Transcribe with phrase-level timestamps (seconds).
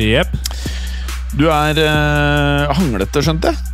[0.00, 0.34] Jepp.
[1.38, 3.70] Du er uh, hanglete, skjønte jeg?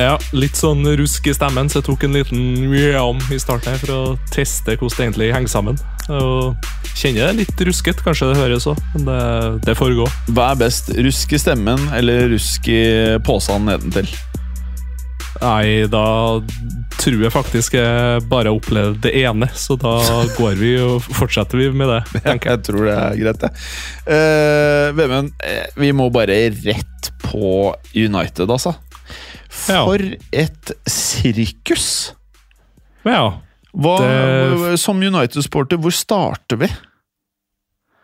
[0.00, 3.80] Ja, litt sånn rusk i stemmen, så jeg tok en liten mjam i starten her
[3.82, 4.02] for å
[4.32, 5.80] teste hvordan det egentlig henger sammen.
[6.08, 6.56] Og
[6.96, 9.20] kjenner det litt rusket, kanskje det høres òg, men det,
[9.68, 10.08] det får gå.
[10.32, 12.82] Hva er best, rusk i stemmen eller rusk i
[13.26, 14.08] posen nedentil?
[15.38, 16.04] Nei, da
[17.00, 19.94] tror jeg faktisk jeg bare har opplevd det ene, så da
[20.36, 22.00] går vi og fortsetter vi med det.
[22.26, 22.40] jeg.
[22.44, 23.50] Jeg tror det er greit, det.
[24.10, 28.74] Uh, Vemund, eh, vi må bare rett på United, altså.
[29.70, 29.84] Ja.
[29.86, 31.86] For et sirkus!
[33.06, 33.40] Ja.
[33.70, 36.68] Hva, Det- Som United-sporter, hvor starter vi?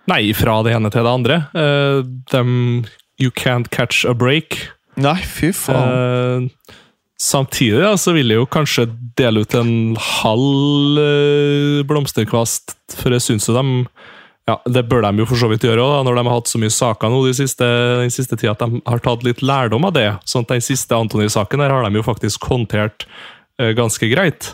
[0.06, 1.40] Nei, fra det ene til det andre.
[1.52, 2.84] Uh, dem
[3.18, 4.68] You can't catch a break.
[5.00, 6.48] Nei, fy faen.
[6.52, 6.74] Eh,
[7.20, 8.86] samtidig da, så vil jeg jo kanskje
[9.16, 13.64] dele ut en halv eh, blomsterkvast, for jeg syns jo de
[14.46, 16.60] ja, Det bør de jo for så vidt gjøre da, når de har hatt så
[16.62, 17.66] mye saker nå de siste,
[18.02, 20.06] den siste tida, at de har tatt litt lærdom av det.
[20.28, 23.08] sånn at Den siste Antony-saken der har de jo faktisk håndtert
[23.58, 24.52] eh, ganske greit.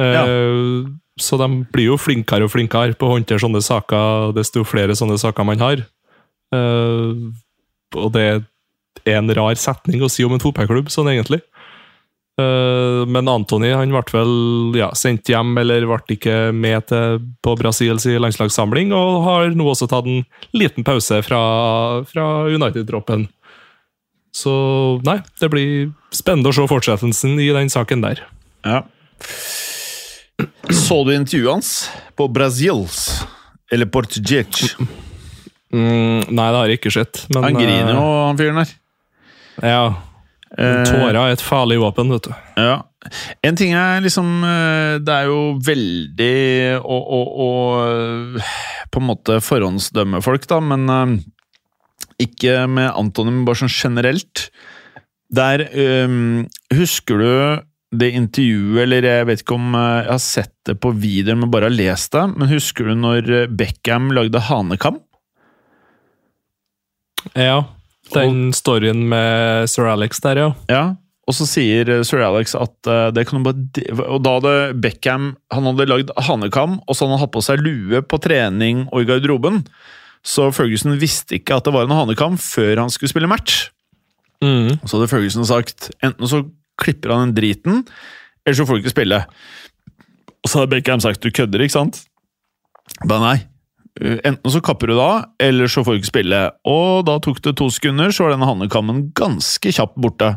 [0.00, 0.88] Eh,
[1.20, 5.18] Så de blir jo flinkere og flinkere på å håndtere sånne saker desto flere sånne
[5.20, 5.84] saker man har.
[6.56, 7.12] Eh,
[8.00, 8.24] og det
[9.04, 11.42] er en rar setning å si om en fotballklubb, sånn egentlig.
[12.40, 17.56] Eh, men Antony han ble vel ja, sendt hjem, eller ble ikke med til, på
[17.60, 20.24] Brasils landslagssamling, og har nå også tatt en
[20.56, 21.42] liten pause fra,
[22.08, 23.28] fra United-troppen.
[24.32, 24.52] Så
[25.04, 28.24] nei, det blir spennende å se fortsettelsen i den saken der.
[28.64, 28.80] Ja.
[30.72, 31.72] Så du intervjuet hans
[32.16, 33.26] på Brasils?
[33.72, 34.72] Eller Portugic?
[35.72, 37.26] Mm, nei, det har jeg ikke sett.
[37.32, 38.72] Men, Han griner jo, eh, han fyren der.
[39.68, 39.84] Ja.
[40.58, 42.32] Eh, Tårer er et farlig våpen, vet du.
[42.60, 42.82] Ja.
[43.42, 46.34] En ting er liksom eh, Det er jo veldig
[46.78, 47.48] å, å, å
[48.92, 51.16] på en måte forhåndsdømme folk, da, men eh,
[52.28, 54.46] ikke med Antonym, bare sånn generelt.
[55.32, 55.64] Der
[56.04, 56.44] um,
[56.76, 57.30] Husker du
[57.92, 61.68] det intervjuet, eller jeg vet ikke om jeg har sett det på videoer, men bare
[61.68, 65.00] har lest det, men husker du når Beckham lagde Hanekam?
[67.36, 67.64] Ja.
[68.10, 70.50] Den storyen med Sir Alex der, ja.
[70.68, 70.82] Ja,
[71.22, 73.62] og så sier eh, sir Alex at uh, det kan bare
[74.08, 77.62] Og da hadde Beckham Han hadde lagd hanekam, og så hadde han hatt på seg
[77.62, 79.62] lue på trening og i garderoben.
[80.22, 83.68] Så Ferguson visste ikke at det var en hanekam før han skulle spille match.
[84.42, 84.82] Mm.
[84.82, 86.44] Så hadde Ferguson sagt enten så
[86.82, 87.82] klipper han den driten,
[88.42, 89.22] eller så får du ikke spille.
[90.42, 92.02] Og så hadde Beckham sagt du kødder, ikke sant?
[93.06, 93.36] Ba nei.
[94.00, 95.10] Uh, Enten så kapper du da,
[95.42, 96.42] eller så får du ikke spille.
[96.68, 100.36] Og da tok det to sekunder, så var denne hannekammen ganske kjapt borte.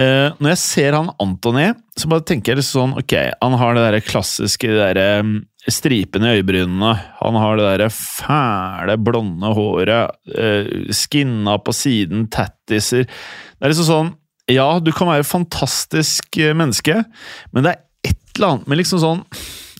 [0.00, 1.66] Eh, når jeg ser han Antony,
[1.98, 3.12] så bare tenker jeg litt sånn Ok,
[3.42, 5.34] han har det der klassiske de der, um,
[5.68, 6.92] stripene i øyebrynene.
[7.18, 10.14] Han har det der fæle, blonde håret.
[10.32, 13.04] eh, skinna på siden, tattiser.
[13.04, 14.14] Det er liksom sånn
[14.50, 17.04] Ja, du kan være et fantastisk eh, menneske,
[17.52, 19.20] men det er et eller annet med liksom sånn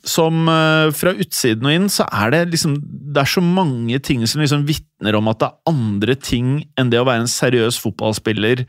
[0.07, 4.23] som eh, fra utsiden og inn, så er det liksom Det er så mange ting
[4.27, 7.79] som liksom vitner om at det er andre ting enn det å være en seriøs
[7.83, 8.65] fotballspiller.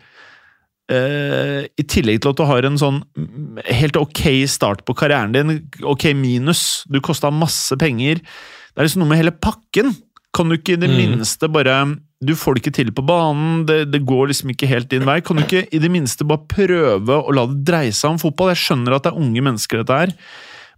[0.92, 5.36] eh, I tillegg til at du har en sånn mm, helt ok start på karrieren
[5.36, 8.20] din, ok minus, du kosta masse penger.
[8.22, 9.94] Det er liksom noe med hele pakken.
[10.36, 10.98] Kan du ikke i det Mm.
[11.18, 14.90] minste bare Du får det ikke til på banen, det, det går liksom ikke helt
[14.90, 15.22] din vei.
[15.26, 18.52] Kan du ikke i det minste bare prøve å la det dreie seg om fotball?
[18.54, 20.14] Jeg skjønner at det er unge mennesker, dette her.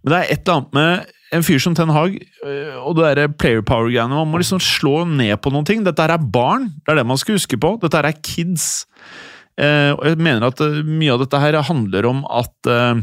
[0.04, 2.14] Men det er et eller annet med en fyr som Ten Hag
[2.46, 4.14] øh, og det der player power-greiene.
[4.14, 5.82] Man må liksom slå ned på noen ting.
[5.86, 7.74] Dette her er barn, det er det man skal huske på.
[7.82, 8.84] Dette her er kids.
[9.54, 13.02] Eh, og jeg mener at eh, mye av dette her handler om at eh,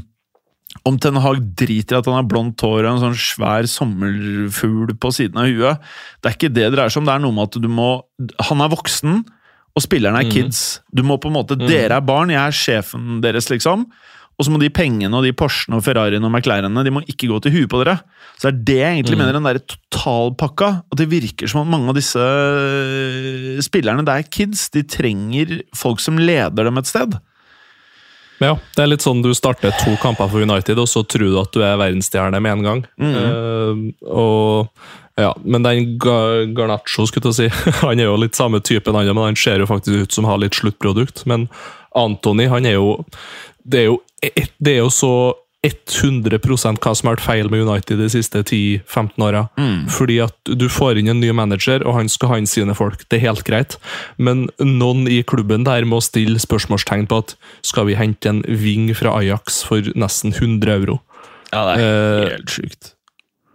[0.88, 4.94] om Ten Hag driter i at han har blondt hår og en sånn svær sommerfugl
[5.00, 5.84] på siden av huet
[6.20, 7.10] Det er ikke det det dreier seg om.
[7.10, 7.90] Det er noe med at du må
[8.50, 9.22] Han er voksen,
[9.72, 10.82] og spillerne er kids.
[10.92, 13.86] Du må på en måte, Dere er barn, jeg er sjefen deres, liksom.
[14.40, 17.30] Og så må de pengene og de Porschene og Ferrariene og McLarenene de må ikke
[17.30, 18.00] gå til huet på dere.
[18.40, 20.70] Så det er det jeg egentlig mener, den der totalpakka.
[20.90, 24.70] At det virker som at mange av disse øh, spillerne, det er kids.
[24.74, 27.20] De trenger folk som leder dem et sted.
[28.42, 31.38] Ja, det er litt sånn du starter to kamper for United, og så tror du
[31.44, 32.82] at du er verdensstjerne med en gang.
[32.98, 34.72] Eh, og
[35.20, 39.32] ja, Men den Garnaccio, skulle jeg si, han er jo litt samme typen, han, men
[39.32, 41.26] han ser jo faktisk ut som har litt sluttprodukt.
[41.30, 41.50] Men
[41.98, 43.04] Anthony, han er jo
[43.62, 45.14] Det er jo, det er jo så
[45.62, 49.44] 100 hva som har vært feil med United de siste 10-15 åra.
[49.94, 53.06] Fordi at du får inn en ny manager, og han skal ha inn sine folk.
[53.10, 53.78] Det er helt greit.
[54.18, 57.36] Men noen i klubben der må stille spørsmålstegn på at
[57.68, 60.98] skal vi hente en ving fra Ajax for nesten 100 euro?
[61.52, 62.96] Ja, det er helt sjukt.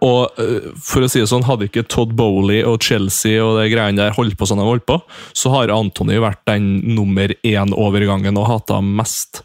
[0.05, 3.71] Og eh, for å si det sånn, hadde ikke Todd Bowley og Chelsea og det
[3.73, 4.99] greiene der holdt på sånn de holdt på,
[5.33, 9.43] så har Anthony vært den nummer én-overgangen og hata mest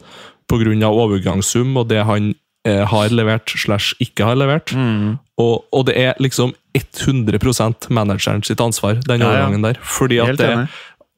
[0.50, 0.88] pga.
[0.90, 2.34] overgangssum og det han
[2.66, 4.74] eh, har levert slash ikke har levert.
[5.38, 9.32] Og, og det er liksom 100% manageren sitt ansvar, den Ja, ja.
[9.32, 9.80] overgangen der.
[9.82, 10.68] Fordi at det,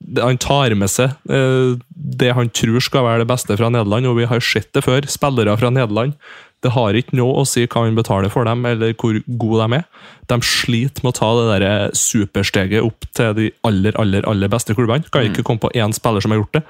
[0.03, 4.05] det- han tar med seg eh, det han tror skal være det beste fra Nederland,
[4.09, 5.05] og vi har sett det før.
[5.07, 6.13] Spillere fra Nederland.
[6.63, 9.79] Det har ikke noe å si hva man betaler for dem, eller hvor gode de
[9.81, 9.85] er.
[10.31, 14.75] De sliter med å ta det der supersteget opp til de aller aller, aller beste
[14.77, 15.05] klubbene.
[15.11, 16.63] Kan ikke komme på én spiller som har gjort det.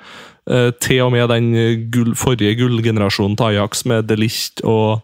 [0.49, 1.53] Eh, til og med den
[1.93, 5.01] gull, forrige gullgenerasjonen til Ajax med De Ligt og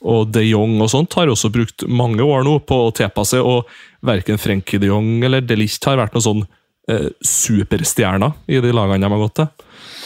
[0.00, 3.68] og de Jong og sånt har også brukt mange år nå på å tilpasse, og
[4.06, 6.44] verken Frenkie de Jong eller de Ligt har vært noen sånn
[6.88, 9.50] eh, superstjerner i de lagene de har gått til.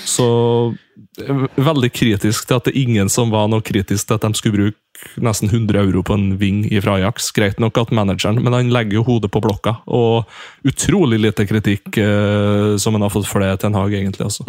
[0.05, 0.27] Så
[1.21, 4.39] eh, veldig kritisk til at det er ingen som var noe kritisk til at de
[4.39, 4.81] skulle bruke
[5.21, 7.33] nesten 100 euro på en ving fra Ajax.
[7.37, 9.79] Greit nok at manageren, men han legger jo hodet på blokka.
[9.91, 10.25] Og
[10.69, 14.29] utrolig lite kritikk eh, som han har fått for det til en Hag, egentlig.
[14.29, 14.47] altså.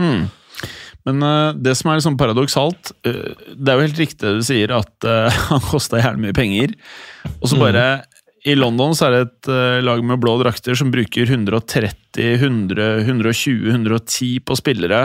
[1.05, 4.45] Men uh, det som er liksom paradoksalt uh, Det er jo helt riktig det du
[4.47, 6.73] sier, at uh, han kosta jævlig mye penger.
[7.37, 7.85] Og så bare
[8.45, 9.51] I London så er det et
[9.85, 11.93] lag med blå drakter som bruker 130,
[12.39, 14.99] 100, 120, 110 på spillere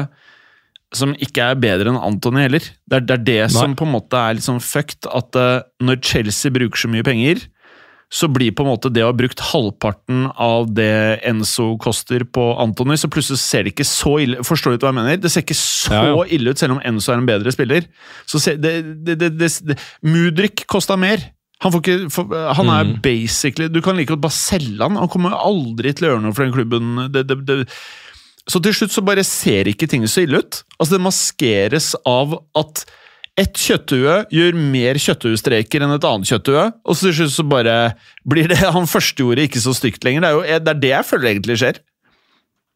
[0.96, 2.66] som ikke er bedre enn Anthony heller.
[2.90, 5.62] Det er det, er det som på en måte er litt sånn fucked, at uh,
[5.82, 7.44] når Chelsea bruker så mye penger,
[8.10, 12.48] så blir på en måte det å ha brukt halvparten av det Enzo koster på
[12.58, 15.20] Antony, så plutselig ser det ikke så ille Forstår du hva jeg mener?
[15.22, 16.24] Det ser ikke så Ja, ja.
[16.34, 17.86] ille ut, selv om Enzo er en bedre spiller.
[18.26, 18.74] Så ser, det,
[19.06, 21.22] det, det, Mudrik kosta mer.
[21.62, 24.98] Han, får ikke, for, han er basically Du kan like godt bare selge han.
[24.98, 27.04] Han kommer aldri til å gjøre noe for den klubben.
[27.14, 27.62] Det,
[28.50, 30.62] så til slutt så bare ser ikke ting så ille ut.
[30.78, 32.84] Altså Det maskeres av at
[33.38, 37.76] ett kjøtthue gjør mer kjøtthuestreker enn et annet kjøtthue, og så til slutt så bare
[38.28, 40.26] blir det han første gjorde ikke så stygt lenger.
[40.26, 41.80] Det er jo det, er det jeg føler egentlig skjer.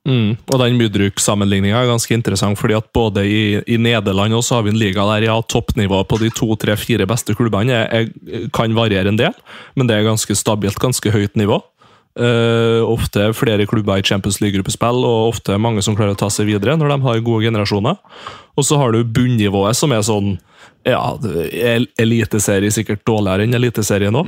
[0.04, 0.34] Mm.
[0.52, 4.66] Og den mudruk-sammenligninga er ganske interessant, fordi at både i, i Nederland og så har
[4.66, 8.50] vi en liga der ja, toppnivået på de to, tre, fire beste klubbene er, er,
[8.52, 9.32] kan variere en del,
[9.74, 11.62] men det er ganske stabilt, ganske høyt nivå.
[12.14, 16.46] Eh, ofte flere klubber i Champions League-gruppespill, og ofte mange som klarer å ta seg
[16.46, 17.98] videre når de har gode generasjoner.
[18.54, 20.36] Og så har du bunnivået, som er sånn
[20.84, 21.18] ja,
[21.98, 24.22] eliteserie sikkert dårligere enn eliteserien nå.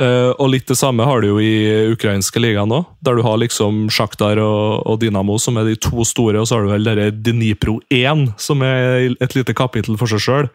[0.00, 3.40] Uh, og litt det samme har du jo i ukrainske ligaen nå, der du har
[3.42, 6.88] liksom Sjaktar og, og Dynamo som er de to store, og så har du vel
[6.88, 10.50] dere Dnipro 1, som er et lite kapittel for seg sjøl.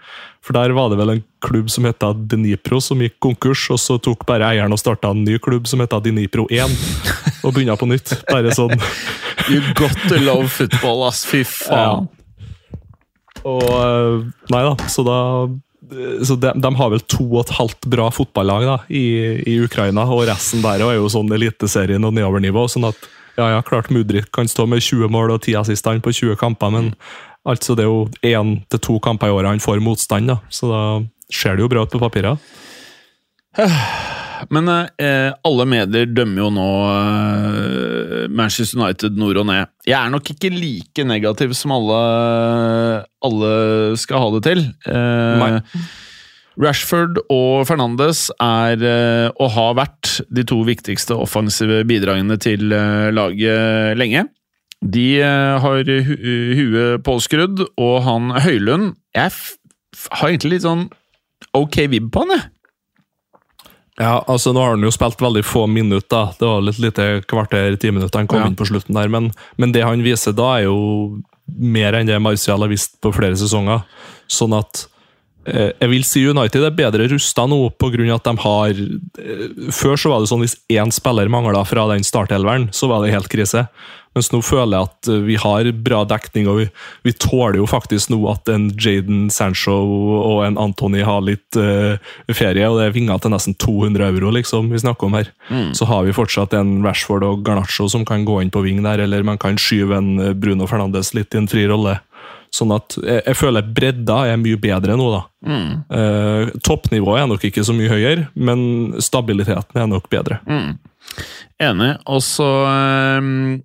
[0.45, 3.99] For der var det vel en klubb som heta Dnipro, som gikk konkurs, og så
[4.01, 6.75] tok bare eieren og starta en ny klubb som heta Dnipro 1,
[7.45, 8.17] og begynna på nytt.
[8.31, 8.75] Bare sånn.
[9.45, 11.21] You got to love football, ass.
[11.29, 12.09] Fy faen.
[13.45, 15.19] Og eh, Nei da, så da
[16.25, 19.03] så de, de har vel to og et halvt bra fotballag da, i,
[19.45, 22.65] i Ukraina, og resten der er jo sånn eliteserien og nedovernivå.
[22.71, 26.13] sånn at ja, ja, klart Mudrik kan stå med 20 mål og 10 assistene på
[26.15, 26.93] 20 kamper, men
[27.45, 30.39] altså det er jo én til to kamper i året han får motstand, da.
[30.49, 30.81] så da
[31.29, 32.51] ser det jo bra ut på papiret.
[34.51, 37.84] Men eh, alle medier dømmer jo nå eh,
[38.29, 39.69] Manchester United nord og ned.
[39.87, 42.01] Jeg er nok ikke like negativ som alle,
[43.25, 43.53] alle
[44.01, 44.65] skal ha det til.
[44.89, 45.69] Eh,
[46.61, 53.11] Rashford og Fernandes er, eh, og har vært, de to viktigste offensive bidragene til eh,
[53.11, 54.25] laget lenge.
[54.85, 56.15] De eh, har hu
[56.55, 59.31] huet påskrudd, og han Høylund Jeg
[60.11, 60.87] har egentlig litt sånn
[61.55, 62.51] ok vibb på han, jeg.
[63.97, 66.33] Ja, altså Nå har han jo spilt veldig få minutter.
[66.39, 68.47] Det var litt lite kvarter, ti minutter han kom Ja.
[68.49, 69.07] inn på slutten der.
[69.07, 73.13] Men, men det han viser da, er jo mer enn det Martial har vist på
[73.15, 73.85] flere sesonger.
[74.27, 74.87] Sånn at
[75.47, 78.15] eh, jeg vil si United er bedre rusta nå pga.
[78.15, 82.03] at de har eh, Før så var det sånn hvis én spiller mangla fra den
[82.03, 83.67] startelveren, så var det helt krise.
[84.15, 86.67] Mens nå føler jeg at vi har bra dekning, og vi,
[87.03, 91.99] vi tåler jo faktisk nå at en Jaden Sancho og en Anthony har litt uh,
[92.31, 95.31] ferie, og det er vinger til nesten 200 euro liksom vi snakker om her.
[95.49, 95.73] Mm.
[95.75, 99.03] Så har vi fortsatt en Rashford og Garnaccio som kan gå inn på ving der,
[99.03, 101.99] eller man kan skyve en Bruno Fernandes litt i en fri rolle.
[102.55, 105.21] Sånn at jeg, jeg, føler bredda er mye bedre nå, da.
[105.45, 105.71] Mm.
[105.99, 108.59] Eh, toppnivået er nok ikke så mye høyere, men
[109.03, 110.39] stabiliteten er nok bedre.
[110.47, 110.77] Mm.
[111.65, 111.91] Enig.
[112.11, 112.47] Og så
[113.19, 113.57] um,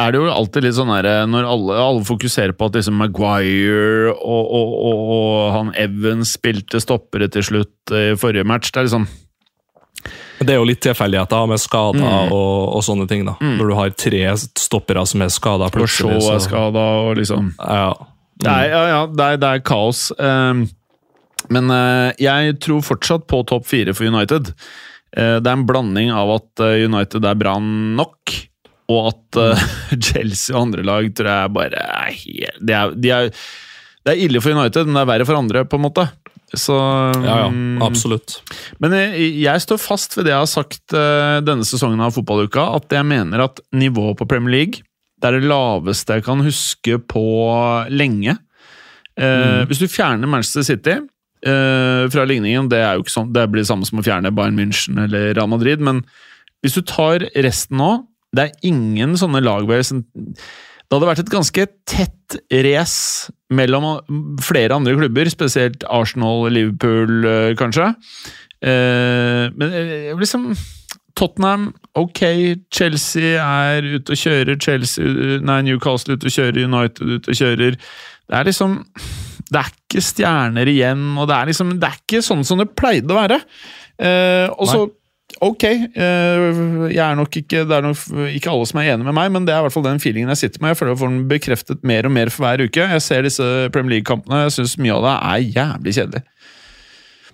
[0.00, 4.12] er det jo alltid litt sånn herre Når alle, alle, fokuserer på at liksom Maguire
[4.14, 8.72] og, og, og, og, han Evans spilte stoppere til slutt i forrige match.
[8.72, 9.08] Det er liksom
[10.40, 12.30] det er jo litt tilfeldigheter med skader mm.
[12.32, 13.26] og, og, sånne ting.
[13.28, 13.34] da.
[13.42, 13.58] Mm.
[13.58, 16.16] Når du har tre stoppere som er skada plutselig.
[16.16, 17.90] Og Shaw er skada og liksom Ja.
[18.40, 20.06] Det er, ja, ja, det er, det er kaos.
[20.16, 20.62] Um,
[21.52, 24.54] men uh, jeg tror fortsatt på topp fire for United.
[25.12, 28.32] Uh, det er en blanding av at uh, United er bra nok,
[28.90, 29.40] og at
[30.08, 33.30] Chelsea og andre lag tror jeg bare er helt de er, de er,
[34.04, 36.06] Det er ille for United, men det er verre for andre, på en måte.
[36.50, 38.40] Så, ja, ja, mm, absolutt.
[38.82, 40.94] Men jeg, jeg, står fast ved det jeg har sagt
[41.46, 44.82] denne sesongen av fotballuka, at jeg mener at nivået på Premier League
[45.20, 47.24] det er det laveste jeg kan huske på
[47.92, 48.36] lenge.
[49.20, 49.68] Eh, mm.
[49.68, 53.64] Hvis du fjerner Manchester City eh, fra ligningen, det er jo ikke sånn, det blir
[53.64, 56.02] det samme som å fjerne Bayern München eller Real Madrid, men
[56.64, 57.92] hvis du tar resten nå
[58.36, 63.86] Det er ingen sånne lagbevegelser Det hadde vært et ganske tett race mellom
[64.42, 67.88] flere andre klubber, spesielt Arsenal, Liverpool, eh, kanskje.
[68.62, 70.52] Eh, men eh, liksom
[71.18, 72.22] Tottenham, ok.
[72.74, 74.58] Chelsea er ute og kjører.
[74.62, 76.62] Chelsea, nei, Newcastle ute og kjører.
[76.70, 77.78] United ute og kjører.
[78.30, 78.78] Det er liksom
[79.50, 82.70] Det er ikke stjerner igjen, og det er liksom Det er ikke sånn som det
[82.78, 83.40] pleide å være.
[84.54, 84.84] Og så
[85.40, 86.42] Ok, eh,
[86.92, 89.46] jeg er nok ikke, det er nok ikke alle som er enige med meg, men
[89.48, 90.74] det er i hvert fall den feelingen jeg sitter med.
[90.74, 92.88] Jeg føler jeg får den bekreftet mer og mer for hver uke.
[92.92, 96.22] Jeg ser disse Premier League-kampene, jeg syns mye av det er jævlig kjedelig.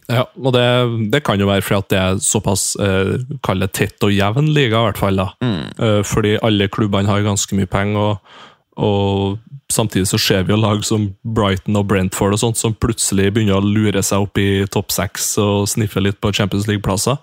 [0.06, 0.66] Ja, og det,
[1.10, 4.86] det, kan jo være fordi at det er såpass eh, tett og jevn liga, i
[4.86, 5.18] hvert fall.
[5.18, 5.32] da.
[5.42, 5.64] Mm.
[5.82, 8.36] Eh, fordi alle klubbene har ganske mye penger, og,
[8.76, 9.38] og,
[9.72, 13.58] samtidig så ser vi jo lag som Brighton og Brentford og sånt, som plutselig begynner
[13.58, 17.18] å lure seg opp i topp seks og sniffe litt på Champions League-plasser.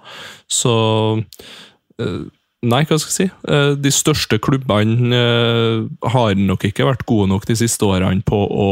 [0.52, 0.74] Så
[2.02, 2.24] eh,
[2.64, 3.26] Nei, hva skal jeg si?
[3.52, 5.80] Eh, de største klubbene eh,
[6.14, 8.70] har nok ikke vært gode nok de siste årene på å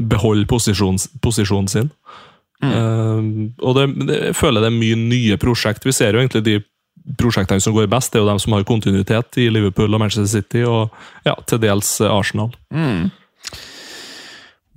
[0.00, 1.90] beholde posisjonen, posisjonen sin.
[2.60, 3.56] Mm.
[3.64, 5.84] Og det, det, jeg føler det er mye nye prosjekt.
[5.84, 6.56] Vi ser jo egentlig de
[7.20, 10.40] prosjektene som går best, det er jo de som har kontinuitet i Liverpool og Manchester
[10.40, 10.92] City, og
[11.26, 12.52] ja, til dels Arsenal.
[12.74, 13.10] Mm.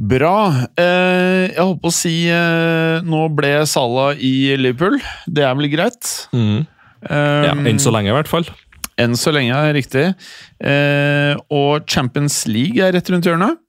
[0.04, 0.36] Bra.
[0.80, 4.98] Eh, jeg holdt på å si eh, Nå ble Salah i Liverpool.
[5.30, 6.10] Det er vel greit?
[6.34, 6.64] Mm.
[7.04, 8.48] Ja, enn så lenge, i hvert fall.
[9.02, 10.06] Enn så lenge, riktig.
[10.64, 13.60] Eh, og Champions League er rett rundt hjørnet.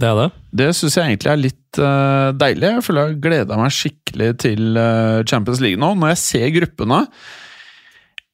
[0.00, 0.28] Det er det.
[0.58, 1.78] Det syns jeg egentlig er litt
[2.40, 2.70] deilig.
[2.72, 4.78] Jeg føler jeg har gleda meg skikkelig til
[5.30, 5.92] Champions League nå.
[5.98, 6.98] Når jeg ser gruppene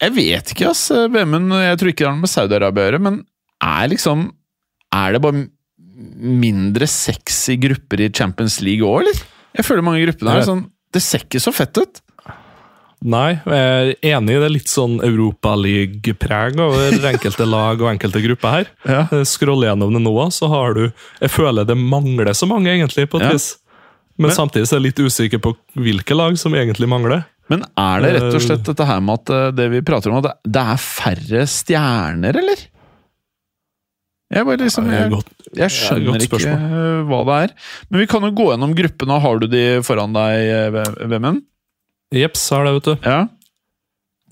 [0.01, 1.53] Jeg vet ikke, ass, Vemund.
[1.61, 3.23] Jeg tror ikke det har noe med Saudi-Arabia å gjøre, men
[3.61, 4.31] er liksom
[4.97, 5.49] Er det bare
[6.21, 9.19] mindre sexy grupper i Champions League òg, eller?
[9.59, 10.63] Jeg føler mange gruppene der, sånn
[10.95, 12.01] Det ser ikke så fett ut.
[13.01, 14.35] Nei, jeg er enig.
[14.35, 18.71] i Det litt sånn Europaliga-preg over enkelte lag og enkelte grupper her.
[18.85, 19.05] Ja.
[19.25, 23.21] Scroll gjennom det nå, så har du Jeg føler det mangler så mange, egentlig, på
[23.21, 23.33] et ja.
[23.37, 23.55] vis.
[24.19, 27.25] Men, Men, samtidig så er jeg litt usikker på hvilke lag som egentlig mangler.
[27.51, 30.21] Men er det rett og slett dette her med at eh, det vi prater om,
[30.21, 32.63] at det er færre stjerner, eller?
[34.31, 35.23] Jeg, bare liksom, jeg,
[35.59, 36.39] jeg skjønner ikke
[37.09, 37.55] hva det er.
[37.91, 39.17] Men vi kan jo gå gjennom gruppene.
[39.25, 41.43] Har du de foran deg, eh, Vemund?
[42.15, 43.09] Jepps, har det, vet du.
[43.11, 43.21] Ja.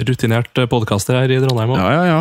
[0.07, 1.83] Rutinert podkaster her i Trondheim òg.
[1.83, 2.21] Ja, ja, ja.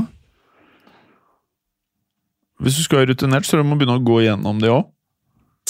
[2.65, 4.87] Hvis du skal være rutinert, så må du begynne å gå gjennom det òg.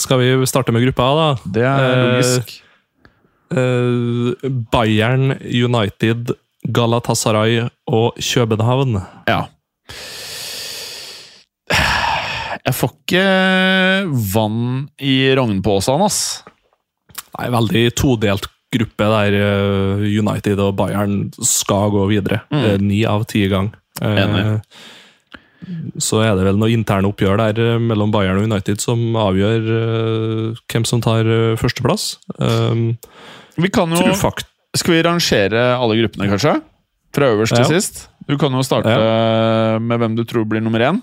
[0.00, 1.28] Skal vi starte med gruppa, da?
[1.58, 2.54] Det er logisk.
[2.54, 2.67] Eh, eh,
[4.72, 6.34] Bayern, United,
[6.68, 9.00] Galatasaray og København.
[9.28, 9.46] Ja.
[12.68, 13.24] Jeg får ikke
[14.34, 16.20] vann i rognposen, ass.
[17.38, 22.42] Nei, veldig todelt gruppe der eh, United og Bayern skal gå videre.
[22.52, 22.64] Mm.
[22.64, 23.72] Eh, ni av ti gang.
[24.04, 24.60] Enig.
[25.98, 29.66] Så er det vel noe interne oppgjør der eh, mellom Bayern og United som avgjør
[30.70, 31.28] hvem som tar
[31.60, 32.10] førsteplass.
[33.58, 34.14] vi kan jo
[34.76, 36.58] Skal vi rangere alle gruppene, kanskje?
[37.14, 37.80] Fra øverst til ja.
[37.80, 38.08] sist?
[38.28, 39.78] Du kan jo starte ja.
[39.80, 41.00] med hvem du tror blir nummer én.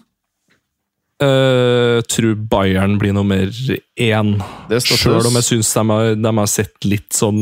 [1.23, 3.47] Uh, tror Bayern blir nummer
[3.95, 4.33] én.
[4.83, 7.37] Sjøl om jeg syns de, de har sett litt sånn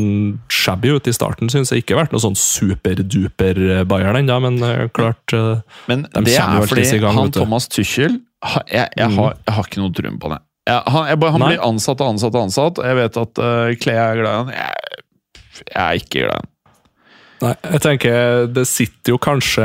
[0.46, 1.50] shabby ut i starten.
[1.50, 3.58] Synes jeg ikke har vært noe sånn superduper
[3.90, 5.58] Bayern ennå, men eh, klart eh,
[5.90, 7.32] Men De det er fordi i gang, han.
[7.34, 9.18] Thomas Tuchel ha- jeg, jeg, Mm.
[9.18, 10.38] har, jeg har ikke noe truen på det.
[10.70, 14.30] Han han blir ansatt og ansatt og ansatt, jeg vet at uh, Klee er glad
[14.32, 14.52] i han.
[14.54, 16.50] Jeg er ikke glad i han.
[17.44, 19.64] Nei, jeg tenker det sitter jo kanskje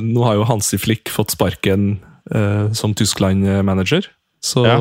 [0.00, 1.98] Nå har jo Hansi Flick fått sparken
[2.34, 4.06] eh, som Tyskland-manager.
[4.40, 4.78] Så Ja.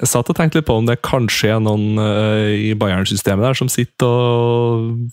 [0.00, 3.54] jeg satt og tenkte litt på om det kanskje er noen uh, i Bayern-systemet der
[3.58, 5.10] som sitter og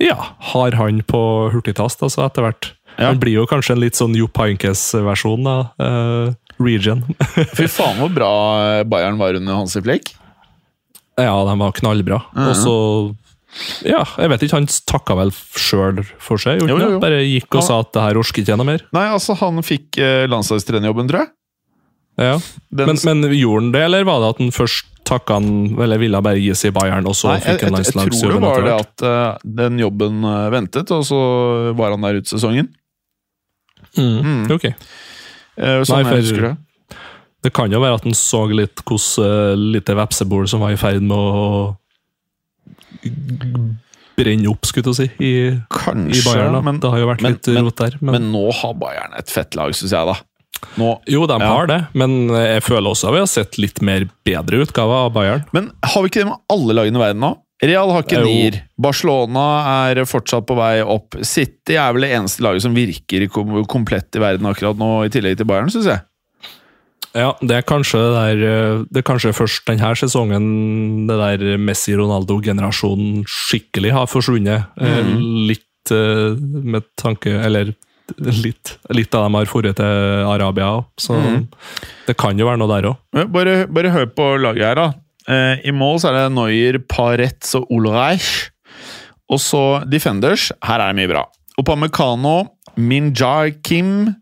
[0.00, 0.16] ja,
[0.54, 1.20] har han på
[1.52, 2.70] hurtigtast altså etter hvert.
[2.96, 3.10] Ja.
[3.10, 7.04] Han blir jo kanskje en litt sånn Jopp Heinkes-versjon da, uh, Region.
[7.58, 8.32] Fy faen hvor bra
[8.88, 10.14] Bayern var under Hansi Flick.
[11.20, 12.22] ja, de var knallbra.
[12.32, 12.48] Mhm.
[12.48, 12.74] Og så
[13.84, 16.60] ja, jeg vet ikke, han takka vel sjøl for seg?
[16.62, 17.00] Jo, jo, jo.
[17.02, 18.84] Bare gikk og sa at det her orker ikke jeg noe mer?
[18.94, 21.32] Nei, altså han fikk eh, landslagstrenerjobben, tror jeg.
[22.20, 22.36] Ja.
[22.70, 25.48] Den- Men, men gjorde han det, eller var det at han først takka han,
[25.82, 28.14] eller ville bare gi seg i Bayern, og så Nei, fikk han landslagsjobben?
[28.14, 31.20] jeg tror det var det at uh, den jobben eh, ventet, og så
[31.74, 32.68] var han der ut sesongen.
[33.96, 34.18] Mm.
[34.22, 34.42] Mm.
[34.54, 34.68] Ok.
[35.58, 36.56] Uh, sånn Nei, jeg husker det.
[37.40, 40.78] Det kan jo være at han så litt hvordan uh, lite vepsebol som var i
[40.78, 41.76] ferd med å
[44.20, 46.56] brenne opp, skulle jeg si, i, i Kanskje, Bayern.
[46.58, 46.60] Da.
[46.66, 47.96] men, det har jo vært men- litt men- rot der.
[48.00, 50.18] Men, men nå har Bayern et fett lag, syns jeg, da.
[50.76, 51.46] Nå, jo, de Ja.
[51.54, 55.12] har det, men jeg føler også at vi har sett litt mer bedre utgaver av
[55.14, 55.46] Bayern.
[55.56, 57.30] Men har vi ikke det med alle lagene i verden nå?
[57.62, 58.62] Real har ikke nier.
[58.80, 61.16] Barcelona er fortsatt på vei opp.
[61.22, 63.26] City er vel det eneste laget som virker
[63.68, 66.00] komplett i verden akkurat nå, i tillegg til Bayern, syns jeg.
[67.16, 70.44] Ja, det er kanskje det der eh, Det er kanskje først denne sesongen
[71.08, 74.68] det der Messi-Ronaldo-generasjonen skikkelig har forsvunnet.
[74.78, 75.46] Eh, Mhm.
[75.48, 77.74] Litt eh, med tanke Eller
[78.18, 81.44] litt, litt av dem har dratt til Arabia så mm.
[82.08, 82.96] det kan jo være noe der òg.
[83.30, 84.88] Bare, bare hør på laget her, da.
[85.62, 88.50] I mål så er det Neuer, Paretz og Ulreich.
[89.30, 90.48] Og så Defenders.
[90.66, 91.22] Her er det mye bra.
[91.60, 94.16] Opamecano, Minjar Kim,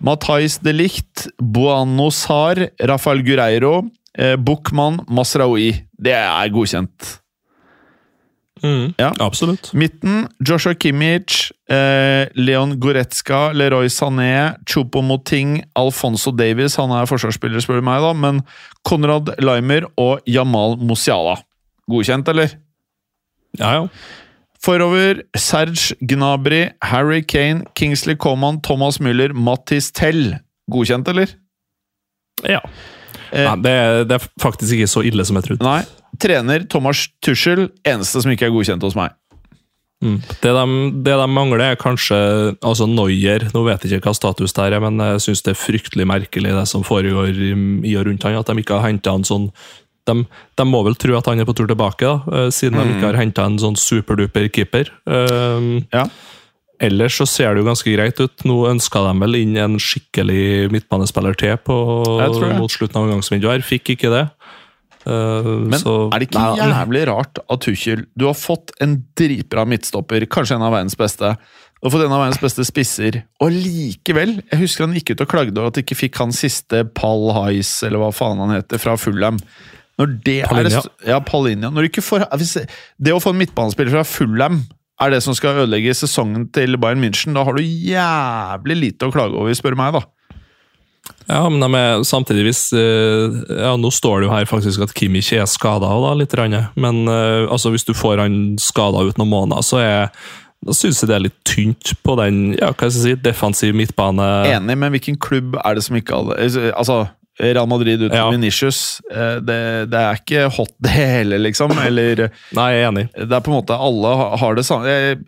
[0.00, 3.84] Matais de Licht, Buano Sar, Rafael Gureiro,
[4.18, 5.72] eh, Buchmann, Masraoui.
[5.98, 7.22] Det er godkjent.
[8.96, 9.10] Ja.
[9.18, 9.72] Absolutt.
[9.74, 17.60] Midten Joshua Kimmich, eh, Leon Goretzka, Leroy Sané, Chupo Moting Alfonso Davies Han er forsvarsspiller,
[17.60, 18.42] spør du meg, da, men
[18.86, 21.40] Konrad Limer og Jamal Musiala.
[21.90, 22.54] Godkjent, eller?
[23.58, 23.88] Ja, ja.
[24.62, 30.36] Forover Serge Gnabry, Harry Kane, Kingsley Coman, Thomas Müller, Mattis Tell.
[30.70, 31.34] Godkjent, eller?
[32.46, 32.60] ja.
[33.32, 35.64] Eh, Nei, det, er, det er faktisk ikke så ille som jeg trodde.
[35.64, 35.80] Nei.
[36.20, 39.14] Trener Thomas Tuschel, Eneste som ikke er godkjent hos meg.
[40.02, 40.18] Mm.
[40.42, 40.64] Det, de,
[41.06, 42.18] det de mangler, er kanskje
[42.58, 43.46] altså Noyer.
[43.54, 46.52] Nå vet jeg ikke hva status det er, men jeg syns det er fryktelig merkelig
[46.58, 47.52] det som foregår i,
[47.88, 49.48] i og rundt han, at de ikke har henta en sånn
[50.08, 50.14] de,
[50.58, 53.10] de må vel tro at han er på tur tilbake, da, siden siden de ikke
[53.10, 54.92] har henta en sånn superduper keeper.
[55.06, 56.06] Um, Ja.
[56.82, 58.42] Ellers så ser det jo ganske greit ut.
[58.48, 61.76] Nå ønska de vel inn en skikkelig midtbanespiller til på,
[62.58, 63.62] mot slutten av omgangsvinduet.
[63.62, 64.24] Fikk ikke det.
[65.06, 69.00] Uh, Men så, er det ikke Nei, jævlig rart at Tuchel Du har fått en
[69.18, 71.32] dritbra midtstopper, kanskje en av verdens beste.
[71.82, 75.24] Du har fått en av verdens beste spisser, og likevel Jeg husker han gikk ut
[75.24, 78.54] og klagde over at de ikke fikk han siste Pal Highs, eller hva faen han
[78.54, 79.42] heter, fra Fulham.
[80.00, 80.70] Når det er
[81.06, 81.70] ja, Palinja.
[81.70, 82.56] Når du ikke får, hvis,
[82.96, 84.62] det å få en midtbanespiller fra Fulham
[85.02, 89.14] er det som skal ødelegge sesongen til Bayern München, da har du jævlig lite å
[89.14, 90.04] klage over, spør meg, da.
[91.26, 95.32] Ja, men er samtidig hvis eh, Ja, nå står det jo her faktisk at Kimmich
[95.34, 96.34] er skada, da, litt.
[96.78, 99.98] Men eh, altså, hvis du får han skada ut noen måneder, så er
[100.62, 103.74] da syns jeg det er litt tynt på den ja, hva skal jeg si, defensiv
[103.74, 104.28] midtbane.
[104.52, 106.36] Enig, men hvilken klubb er det som ikke alle
[106.70, 107.00] Altså,
[107.40, 108.26] Real Madrid uten Ja.
[108.30, 109.58] Vinicius, eh, det,
[109.90, 111.72] det er ikke hot det hele, liksom.
[111.80, 113.06] Eller Nei, jeg er enig.
[113.16, 114.84] Det er på en måte Alle har det samme.
[114.92, 115.18] Jeg,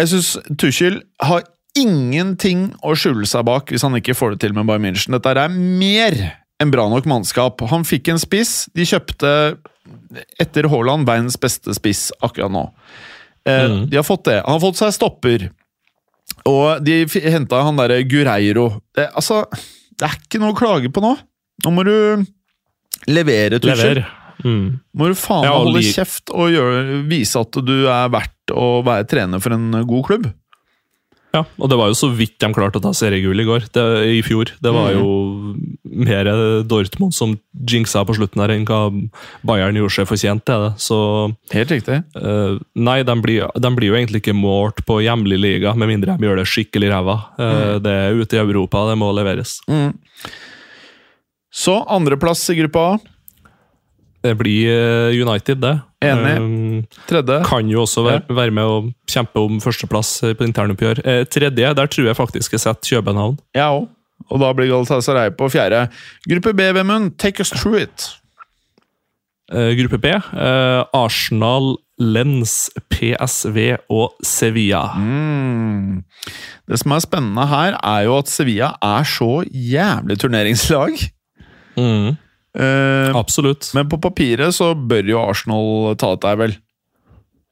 [0.00, 1.44] jeg syns Tuchel har
[1.78, 5.14] ingenting å skjule seg bak hvis han ikke får det til med Bayern München.
[5.16, 6.18] Dette er mer
[6.60, 7.62] enn bra nok mannskap.
[7.72, 8.66] Han fikk en spiss.
[8.76, 9.30] De kjøpte,
[10.42, 12.66] etter Haaland, verdens beste spiss akkurat nå.
[13.46, 13.86] Eh, Mm.
[13.90, 14.40] De har fått det.
[14.44, 15.48] Han har fått seg stopper.
[16.46, 18.68] Og de henta han derre Gureiro.
[18.94, 19.40] Det, altså,
[19.98, 21.16] det er ikke noe å klage på nå.
[21.64, 21.94] Nå må du
[23.10, 24.02] levere, Tuchel.
[24.42, 24.80] Mm.
[24.98, 29.06] Må du faen meg holde kjeft og gjøre, vise at du er verdt å være
[29.10, 30.30] trener for en god klubb.
[31.32, 33.84] Ja, og det var jo så vidt de klarte å ta seriegull i går, det,
[34.04, 34.50] i fjor.
[34.60, 34.98] Det var Mm.
[34.98, 35.54] jo
[36.04, 36.28] mer
[36.68, 38.90] Dortmund som jinxa på slutten her, enn hva
[39.42, 40.72] Bayern gjorde seg fortjent til det.
[40.76, 40.98] Så
[41.54, 42.02] Helt riktig.
[42.14, 46.18] Uh, nei, de blir, de blir jo egentlig ikke målt på hjemlig liga, med mindre
[46.18, 47.16] de gjør det skikkelig ræva.
[47.38, 49.60] Eh, Det er ute i Europa, det må leveres.
[49.70, 49.94] Mm.
[51.52, 52.98] Så andreplass i gruppa A.
[54.22, 55.72] Det blir eh, United, det.
[56.02, 56.36] Enig.
[56.38, 57.40] Um, Tredje.
[57.46, 58.76] kan jo også være, være med å
[59.10, 61.02] kjempe om førsteplass eh, på internoppgjør.
[61.02, 63.36] Eh, tredje, der tror jeg faktisk jeg setter København.
[63.58, 63.88] Jeg òg.
[64.30, 65.88] Og da blir Galatasaray på fjerde.
[66.30, 68.12] Gruppe B, Vemund, take us through it.
[69.52, 70.12] Gruppe B,
[70.96, 73.58] Arsenal, Lens, PSV
[73.92, 74.84] og Sevilla.
[74.96, 75.98] Mm.
[76.70, 81.02] Det som er spennende her, er jo at Sevilla er så jævlig turneringslag.
[81.78, 82.16] Mm.
[82.52, 83.70] Eh, Absolutt.
[83.74, 86.56] men på papiret så bør jo Arsenal ta dette her, vel.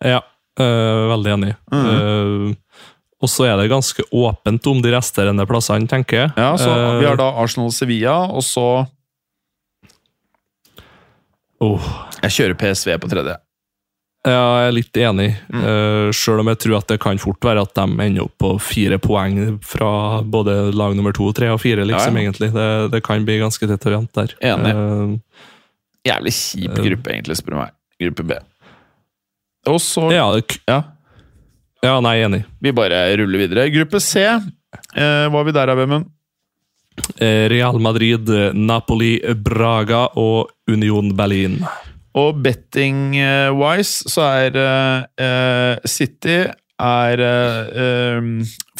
[0.04, 0.20] Ja,
[0.60, 1.54] eh, veldig enig.
[1.72, 1.86] Mm.
[1.94, 2.56] Eh,
[3.20, 6.32] og så er det ganske åpent om de resterende plassene, tenker jeg.
[6.36, 8.86] Ja, så Eh, Vi har da Arsenal-Sevilla, og så
[11.60, 11.90] oh.
[12.22, 13.36] Jeg kjører PSV på tredje.
[14.26, 15.28] Ja, jeg er litt enig.
[15.48, 15.60] Mm.
[15.64, 18.50] Uh, selv om jeg tror at det kan fort være at de ender opp på
[18.60, 22.26] fire poeng fra både lag nummer to, tre og fire, liksom, Ja, ja.
[22.28, 22.50] egentlig.
[22.52, 24.34] Det, det kan bli ganske tett og jevnt der.
[24.52, 24.74] Enig.
[24.76, 25.16] Uh,
[26.04, 26.84] Jævlig kjip Eh.
[26.90, 27.72] gruppe, egentlig, spør du meg.
[28.00, 28.38] Gruppe B.
[29.68, 30.28] Og så ja,
[30.68, 30.78] Ja,
[31.84, 32.44] ja, nei, enig.
[32.60, 33.70] vi bare ruller videre.
[33.72, 34.20] Gruppe C.
[34.28, 36.08] uh, var vi der, Vemund?
[37.16, 41.62] Eh, Real Madrid, eh, Napoli, Braga og Union Berlin.
[42.18, 46.40] Og betting-wise så er eh, eh, City
[46.80, 48.28] er eh, eh,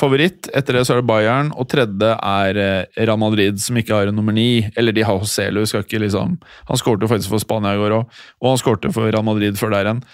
[0.00, 0.48] favoritt.
[0.56, 4.10] Etter det så er det Bayern, og tredje er eh, Real Madrid, som ikke har
[4.10, 4.64] en nummer ni.
[4.78, 6.38] Eller de har Joselu, skal ikke liksom
[6.70, 9.74] Han skårte faktisk for Spania i går òg, og han skårte for Real Madrid før
[9.74, 10.04] der igjen.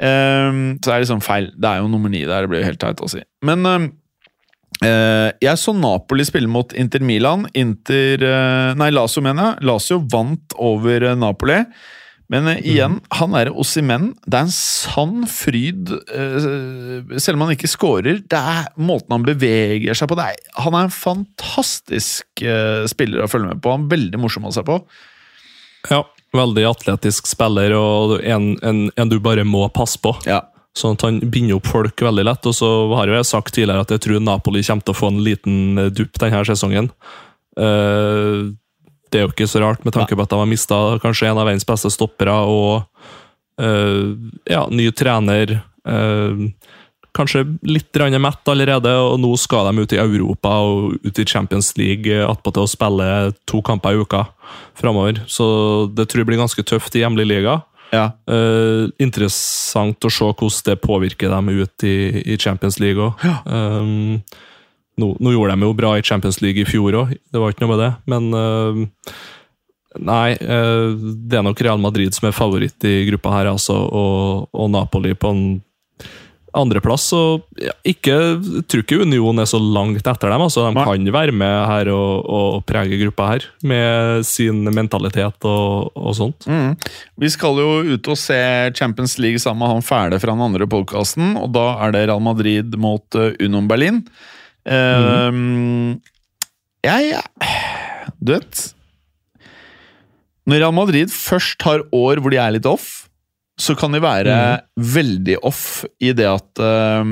[0.00, 1.52] Eh, så det er liksom feil.
[1.54, 3.22] Det er jo nummer ni der, det blir jo helt teit å si.
[3.46, 3.88] Men eh,
[4.88, 7.48] eh, jeg så Napoli spille mot Inter Milan.
[7.54, 8.24] Inter
[8.78, 9.68] Nei, Lazio, mener jeg.
[9.70, 11.60] Lazio vant over Napoli.
[12.32, 14.12] Men uh, igjen, han er Ossimen.
[14.24, 18.22] Det er en sann fryd, uh, selv om han ikke scorer.
[18.24, 20.18] Det er måten han beveger seg på.
[20.18, 23.74] Det er, han er en fantastisk uh, spiller å følge med på.
[23.76, 24.80] Han er veldig morsom å se på.
[25.90, 26.00] Ja,
[26.34, 30.16] veldig atletisk spiller, og en, en, en du bare må passe på.
[30.28, 30.40] Ja.
[30.74, 32.48] Sånn at han binder opp folk veldig lett.
[32.50, 35.22] Og så har jeg sagt tidligere at jeg tror Napoli kommer til å få en
[35.22, 36.90] liten dupp denne sesongen.
[37.54, 38.40] Eh,
[39.14, 41.38] det er jo ikke så rart, med tanke på at de har mista kanskje en
[41.38, 42.82] av verdens beste stoppere og
[43.62, 44.10] eh,
[44.50, 45.60] ja, ny trener.
[45.86, 46.48] eh,
[47.14, 51.76] kanskje litt mett allerede, og nå skal de ut i Europa og ut i Champions
[51.78, 53.06] League eh, attpåtil å spille
[53.46, 54.24] to kamper i uka
[54.74, 55.22] framover.
[55.30, 57.60] Så det tror jeg blir ganske tøft i hjemlig liga.
[57.94, 58.10] ja.
[58.26, 63.22] Uh, interessant å se hvordan det påvirker dem ut i, i Champions League òg.
[63.22, 63.38] Ja.
[65.00, 67.64] Nå, nå gjorde de jo bra i Champions League i fjor òg, det var ikke
[67.64, 67.92] noe med det.
[68.10, 69.14] Men uh,
[69.98, 74.50] nei, uh, det er nok Real Madrid som er favoritt i gruppa her, altså, og,
[74.54, 75.46] og Napoli på en
[76.54, 77.06] andreplass.
[77.16, 78.14] Og ja, ikke,
[78.70, 80.44] tror ikke Union er så langt etter dem.
[80.46, 80.84] altså De Nei.
[80.86, 86.46] kan være med her og, og prege gruppa her, med sin mentalitet og, og sånt.
[86.46, 86.76] Mm.
[87.20, 88.38] Vi skal jo ut og se
[88.78, 92.22] Champions League sammen med han fæle fra den andre podkasten, og da er det Real
[92.22, 94.04] Madrid mot uh, Union Berlin.
[94.64, 95.36] Eh,
[96.84, 97.20] Jeg
[98.24, 98.60] Du vet
[100.48, 103.08] Når Real Madrid først har år hvor de er litt off,
[103.60, 104.36] så kan de være
[104.76, 107.04] veldig off i det at uh,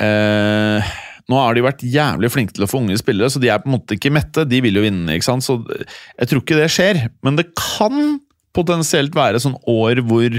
[0.00, 0.94] uh,
[1.30, 3.70] Nå har de vært jævlig flinke til å få unge spillere, så de er på
[3.70, 4.44] en måte ikke mette.
[4.48, 5.44] De vil jo vinne, ikke sant?
[5.46, 7.00] Så jeg tror ikke det skjer.
[7.24, 8.18] Men det kan
[8.56, 10.30] potensielt være sånn år hvor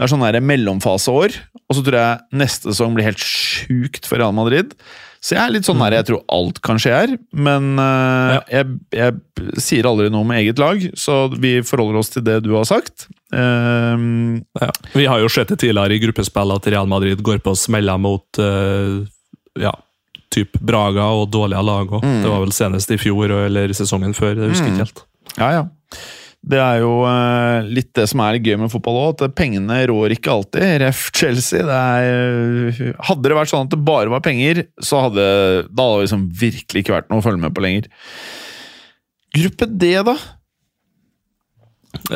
[0.00, 1.36] det er sånn mellomfaseår,
[1.68, 4.72] og så tror jeg neste sesong blir helt sjukt for Real Madrid.
[5.20, 8.68] Så jeg er litt sånn der, jeg tror alt kan skje her, men eh, jeg,
[8.96, 12.64] jeg sier aldri noe om eget lag, så vi forholder oss til det du har
[12.68, 13.10] sagt.
[13.34, 14.70] Uh, Ja.
[14.96, 18.40] Vi har jo sett det tidligere i gruppespill at Real Madrid går på smeller mot
[18.40, 19.04] uh,
[19.60, 19.74] ja,
[20.32, 22.00] typ Braga og dårlige lag òg.
[22.06, 22.16] Mm.
[22.24, 24.38] Det var vel senest i fjor eller sesongen før.
[24.38, 25.04] Jeg husker ikke helt.
[25.36, 25.62] Ja, ja.
[26.40, 30.14] Det er jo eh, litt det som er gøy med fotball òg, at pengene rår
[30.14, 30.64] ikke alltid.
[30.80, 31.66] Ref Chelsea.
[31.68, 35.26] Det er, hadde det vært sånn at det bare var penger, så hadde
[35.68, 37.90] da hadde det liksom virkelig ikke vært noe å følge med på lenger.
[39.36, 40.16] Gruppe D, da?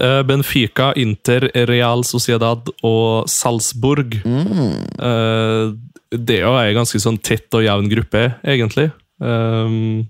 [0.00, 4.22] Eh, Benfica, Inter, Real Sociedad og Salzburg.
[4.24, 5.76] Mm.
[6.14, 8.88] det er jo en ganske sånn tett og jevn gruppe, egentlig.
[9.20, 10.06] Um,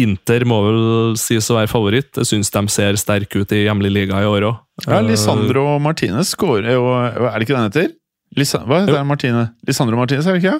[0.00, 2.10] Inter må vel sies å være favoritt.
[2.18, 4.62] Jeg syns de ser sterke ut i hjemlig liga i år òg.
[4.88, 7.92] Ja, Lisandro Martinez skårer jo Er det ikke den heter?
[8.34, 9.44] Lisa, hva heter han Martine?
[9.66, 10.56] Lisandro Martinez, er det ikke?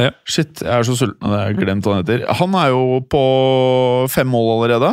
[0.00, 0.10] Ja.
[0.28, 2.26] Shit, jeg er så sulten at jeg har glemt hva han heter.
[2.40, 3.22] Han er jo på
[4.12, 4.92] fem mål allerede.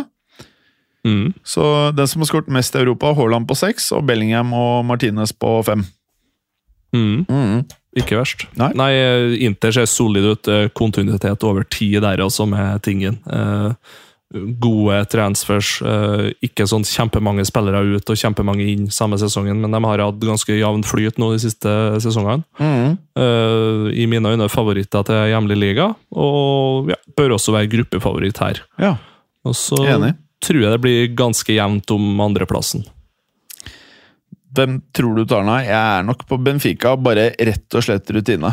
[1.08, 1.34] Mm.
[1.48, 1.63] Så
[1.95, 5.58] den som har skåret mest i Europa, Haaland på seks, og Bellingham og Martinez på
[5.67, 5.86] fem.
[6.95, 7.25] Mm.
[7.30, 7.65] Mm.
[7.99, 8.45] Ikke verst.
[8.58, 8.71] Nei.
[8.78, 8.91] Nei,
[9.45, 10.47] Inter ser solid ut.
[10.47, 13.17] eh, Kontinuitet over tid der også, med tingen.
[13.30, 13.73] Eh,
[14.62, 15.82] gode transfers.
[15.82, 20.19] eh, ikke sånn kjempemange spillere ut og kjempemange inn samme sesongen, men de har hatt
[20.21, 21.73] ganske jevn flyt nå de siste
[22.06, 22.43] sesongene.
[23.17, 28.62] Eh, I mine øyne favoritter til hjemlig liga, og ja, bør også være gruppefavoritt her.
[28.78, 28.95] Ja.
[29.45, 30.13] Og så Enig.
[30.45, 32.86] tror jeg det blir ganske jevnt om andreplassen.
[34.55, 35.53] Hvem tror du tar den?
[35.53, 35.62] av?
[35.67, 38.51] Jeg er nok på Benfica, bare rett og slett rutine.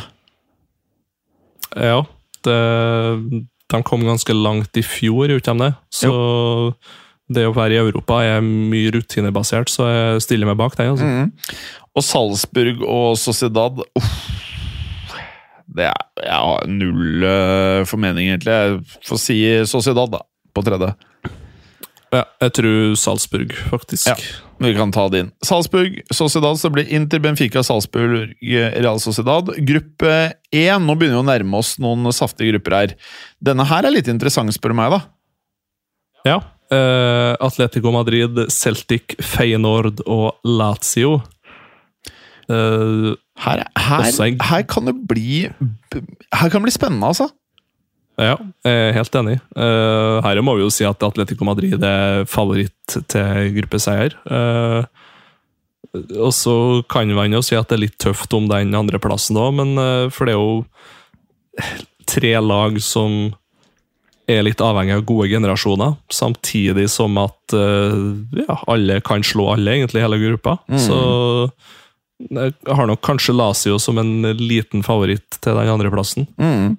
[1.77, 2.03] Ja,
[2.47, 2.61] det,
[3.73, 5.73] de kom ganske langt i fjor, gjorde de det?
[5.93, 6.13] Så
[7.33, 10.93] det å være i Europa er mye rutinebasert, så jeg stiller meg bak den.
[10.95, 11.09] Altså.
[11.09, 11.89] Mm.
[11.97, 14.13] Og Salzburg og Sociedad uff,
[15.77, 18.53] det er, Jeg har null uh, formening, egentlig.
[18.55, 20.23] Jeg får si Sociedad, da,
[20.55, 20.93] på tredje.
[22.15, 24.07] Ja, jeg tror Salzburg, faktisk.
[24.13, 24.46] Ja.
[24.63, 25.31] Vi kan ta det inn.
[25.45, 29.51] Salzburg, Sociedad, så blir Inter, Benfica, Salzburg, Real Sociedad.
[29.69, 30.15] Gruppe
[30.55, 32.95] 1, nå begynner vi å nærme oss noen saftige grupper her.
[33.45, 35.03] Denne her er litt interessant, spør du meg, da.
[36.27, 36.39] Ja.
[36.73, 41.21] Uh, Atletico Madrid, Celtic, Feyenoord og Lazio.
[42.51, 47.27] Uh, Her, her, her kan det bli Her kan det bli spennende, altså.
[48.17, 49.37] Ja, jeg er helt enig.
[49.61, 54.17] Eh, her må vi jo si at Atletico Madrid er favoritt til gruppeseier.
[54.25, 54.87] Eh,
[56.17, 56.57] og så
[56.91, 60.07] kan man jo si at det er litt tøft om den andreplassen òg, men eh,
[60.13, 61.75] for det er jo
[62.09, 63.35] tre lag som
[64.27, 68.01] er litt avhengig av gode generasjoner, samtidig som at eh,
[68.43, 70.57] ja, alle kan slå alle, egentlig, hele gruppa.
[70.81, 70.99] Så
[72.17, 76.27] jeg har nok kanskje Lazio som en liten favoritt til den andreplassen.
[76.41, 76.77] Mm.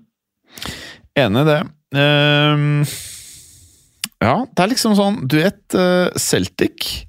[1.17, 1.59] Enig i det.
[1.97, 2.81] Ehm,
[4.21, 7.05] ja, det er liksom sånn Du vet, eh, Celtic,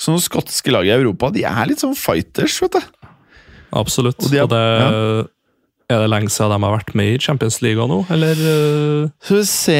[0.00, 2.82] sånne skotske lag i Europa, de er litt sånn fighters, vet du.
[3.72, 4.18] Absolutt.
[4.20, 5.30] Og Og, de er- det,
[5.92, 9.36] Er det lenge siden de har vært med i Champions League nå, eller eh, Skal
[9.36, 9.78] vi se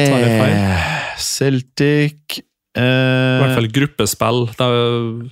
[1.17, 2.41] Celtic
[2.77, 4.43] uh, i hvert fall gruppespill?
[4.57, 5.29] Det er,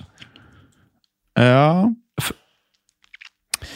[1.38, 1.86] Ja.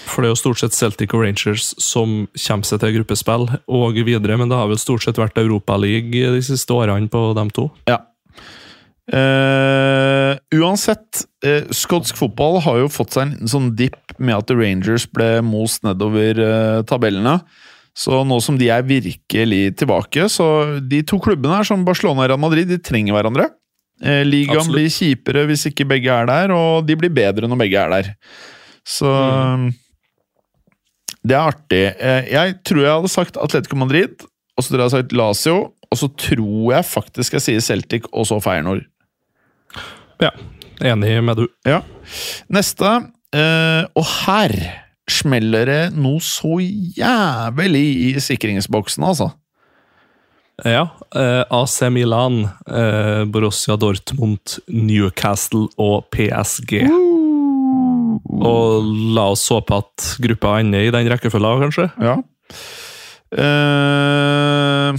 [0.06, 4.02] For det er jo stort sett Celtic og Rangers som kommer seg til gruppespill og
[4.06, 7.70] videre, men det har vel stort sett vært Europaliga de siste årene på dem to.
[7.90, 8.02] ja.
[9.06, 14.50] Uh, uansett, uh, skotsk fotball har jo fått seg en liten sånn dipp med at
[14.50, 17.38] Rangers ble most nedover uh, tabellene.
[17.96, 22.32] Så nå som de er virkelig tilbake, så de to klubbene her, som Barcelona og
[22.32, 23.46] Real Madrid, de trenger hverandre.
[24.04, 24.74] Ligaen Absolutt.
[24.74, 28.10] blir kjipere hvis ikke begge er der, og de blir bedre når begge er der.
[28.86, 29.10] Så
[31.26, 31.84] Det er artig.
[31.98, 34.22] Eh, jeg tror jeg hadde sagt Atletico Madrid,
[34.54, 35.56] og så tror jeg jeg hadde sagt Lazio,
[35.90, 38.84] og så tror jeg faktisk jeg sier Celtic, og så Feyenoord.
[40.22, 40.30] Ja,
[40.86, 41.48] enig med du.
[41.66, 41.80] Ja.
[42.52, 42.92] Neste,
[43.34, 44.54] eh, og her
[45.10, 49.32] smeller det noe så jævlig i sikringsboksen, altså.
[50.64, 56.86] Ja, eh, AC Milan, eh, Borussia Dortmund, Newcastle og PSG.
[58.36, 61.86] Og la oss håpe at gruppa ender i den rekkefølga, kanskje?
[62.02, 62.16] Ja.
[63.36, 64.96] Uh,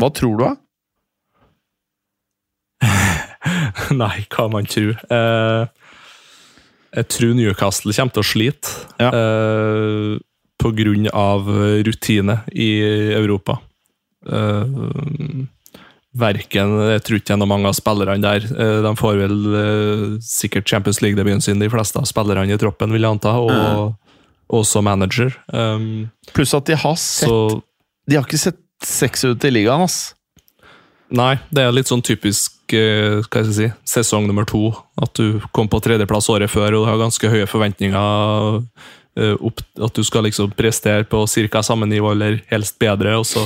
[0.00, 0.52] hva tror du, da?
[4.02, 4.98] Nei, hva man tror.
[5.12, 5.66] Uh,
[6.92, 8.76] jeg tror Newcastle kommer til å slite.
[9.00, 9.10] Ja.
[9.14, 10.20] Uh,
[10.62, 11.48] på grunn av
[11.82, 12.70] rutine i
[13.16, 13.56] Europa.
[14.30, 14.66] Eh,
[16.12, 18.44] verken Jeg tror ikke det er mange av spillerne der.
[18.44, 22.92] Eh, de får vel eh, sikkert Champions League-debuten sin, de fleste av spillerne i troppen,
[22.92, 23.34] vil jeg anta.
[23.40, 23.98] Og
[24.52, 25.32] også manager.
[25.48, 27.62] Um, Pluss at de har sett så
[28.04, 30.12] De har ikke sett seks ut i ligaen, ass.
[31.12, 34.74] Nei, det er litt sånn typisk eh, hva skal jeg si, sesong nummer to.
[35.00, 38.60] At du kom på tredjeplass året før og du har ganske høye forventninger.
[39.40, 41.62] opp, at du skal liksom prestere på ca.
[41.62, 43.44] samme nivå, eller helst bedre, og så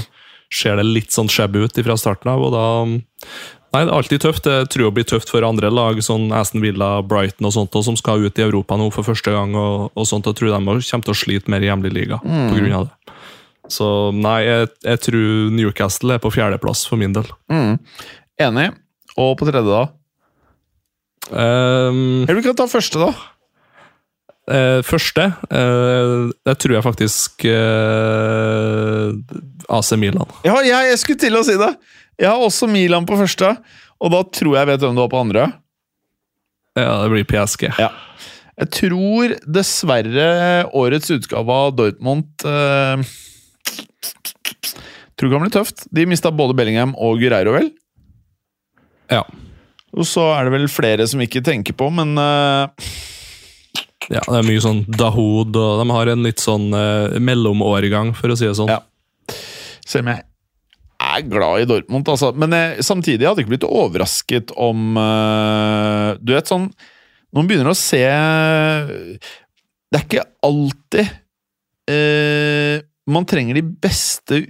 [0.53, 2.43] ser det litt sånn shabby ut fra starten av.
[2.47, 2.67] og da...
[3.75, 4.47] Nei, det er alltid tøft.
[4.47, 7.85] Det tror jeg blir tøft for andre lag, sånn Aston Villa, Brighton og sånt, og
[7.85, 9.53] som skal ut i Europa nå for første gang.
[9.59, 12.55] og, og sånt, Jeg tror de kommer til å slite mer i hjemlig liga på
[12.57, 13.15] grunn av det.
[13.69, 17.29] Så nei, jeg, jeg tror Newcastle er på fjerdeplass for min del.
[17.53, 17.77] Mm.
[18.47, 18.69] Enig.
[19.19, 19.85] Og på tredje, da?
[21.27, 23.11] Um, Eller vi kan ta første, da.
[24.53, 26.15] Eh, første eh,
[26.47, 29.13] Det tror jeg faktisk eh,
[29.69, 30.31] AC Milan.
[30.47, 31.73] Ja, jeg, jeg skulle til å si det!
[32.17, 33.51] Jeg har også Milan på første,
[34.01, 35.49] og da tror jeg jeg vet hvem du har på andre.
[36.77, 37.69] Ja, det blir PSG.
[37.81, 37.91] Ja.
[38.57, 40.29] Jeg tror dessverre
[40.77, 43.03] årets utgave av Dortmund eh,
[45.17, 45.85] Tror det kan bli tøft.
[45.97, 47.71] De mista både Bellingham og Gureiro, vel?
[49.13, 49.23] Ja.
[49.97, 52.89] Og så er det vel flere som ikke tenker på, men eh,
[54.13, 58.33] ja, det er mye sånn Dahoud, og de har en litt sånn eh, mellomårgang, for
[58.33, 58.71] å si det sånn.
[58.71, 58.83] Ja.
[59.87, 60.27] selv om jeg
[61.07, 62.33] er glad i Dortmund, altså.
[62.39, 66.71] Men jeg, samtidig jeg ikke blitt overrasket om uh, Du vet sånn
[67.37, 71.13] Noen begynner å se Det er ikke alltid
[71.93, 72.81] uh,
[73.13, 74.41] man trenger de beste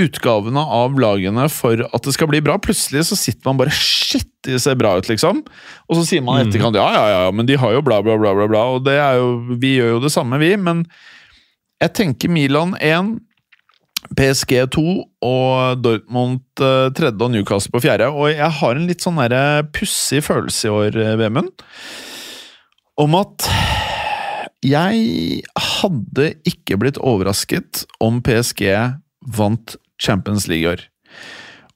[0.00, 2.56] utgavene av lagene for at det skal bli bra.
[2.58, 5.42] Plutselig så sitter man bare Shit, de ser bra ut, liksom.
[5.88, 8.16] Og så sier man i etterkant ja, ja, ja, men de har jo bla, bla,
[8.20, 8.64] bla, bla, bla.
[8.74, 9.28] Og det er jo,
[9.60, 10.50] vi gjør jo det samme, vi.
[10.58, 10.82] Men
[11.82, 13.14] jeg tenker Milan 1,
[14.18, 14.84] PSG 2
[15.24, 17.14] og Dortmund 3.
[17.14, 18.10] og Newcastle på 4.
[18.10, 19.22] Og jeg har en litt sånn
[19.74, 21.54] pussig følelse i år, Vemund,
[23.00, 23.48] om at
[24.64, 28.68] jeg hadde ikke blitt overrasket om PSG
[29.34, 30.84] vant Champions League i år.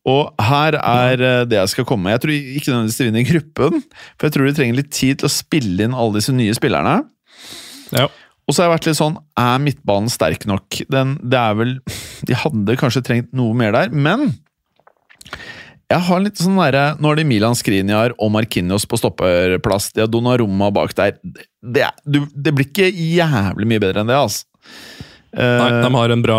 [0.08, 2.16] Og her er det jeg skal komme med.
[2.16, 3.82] Jeg tror ikke nødvendigvis de vinner gruppen,
[4.16, 7.02] for jeg tror de trenger litt tid til å spille inn alle disse nye spillerne.
[7.92, 8.08] Ja.
[8.48, 10.78] Og så har jeg vært litt sånn Er midtbanen sterk nok?
[10.92, 11.70] Den, det er vel
[12.28, 14.30] De hadde kanskje trengt noe mer der, men
[15.88, 19.90] jeg har litt sånn derre Nå er det Milan Skriniar og Markinios på stopperplass.
[19.96, 21.14] De har Donnarumma bak der.
[21.24, 24.44] Det, det, det, blir ikke jævlig mye bedre enn det, altså.
[25.36, 26.38] Nei, de har en bra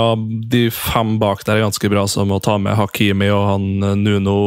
[0.49, 3.97] De fem bak der er ganske bra, som å ta med Hakimi og han eh,
[3.99, 4.37] Nuno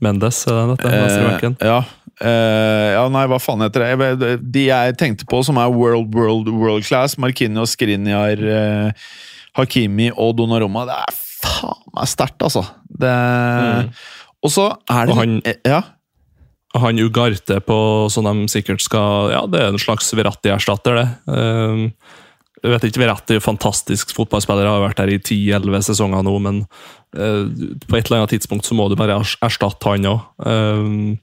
[0.00, 0.46] Mendes.
[0.48, 1.48] Er det dette?
[1.60, 1.80] Eh, ja.
[2.20, 4.34] Uh, ja, nei, hva faen heter det?
[4.40, 9.12] De jeg tenkte på som er world, world, world class, Markinios, Skriniar, uh,
[9.56, 12.64] Hakimi og Donnarumma, det er faen meg sterkt, altså.
[13.00, 13.94] Det mm.
[14.40, 15.80] Og så er det han, Ja?
[16.80, 17.76] Han Ugarte på
[18.14, 21.08] som de sikkert skal Ja, det er en slags Verratti-erstatter, det.
[21.26, 21.88] Uh,
[22.60, 26.58] jeg vet ikke, Verratti er fantastisk fotballspiller, har vært der i 10-11 sesonger nå, men
[27.16, 27.46] uh,
[27.86, 30.26] på et eller annet tidspunkt så må du bare erstatte han òg.
[30.44, 31.16] Uh,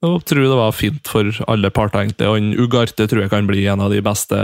[0.00, 2.28] jeg tror det var fint for alle parter, egentlig.
[2.28, 4.36] Og han Ugarte tror jeg kan bli en av de beste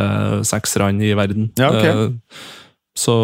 [0.44, 1.50] sekserne i verden.
[1.56, 2.10] Ja, okay.
[2.96, 3.16] så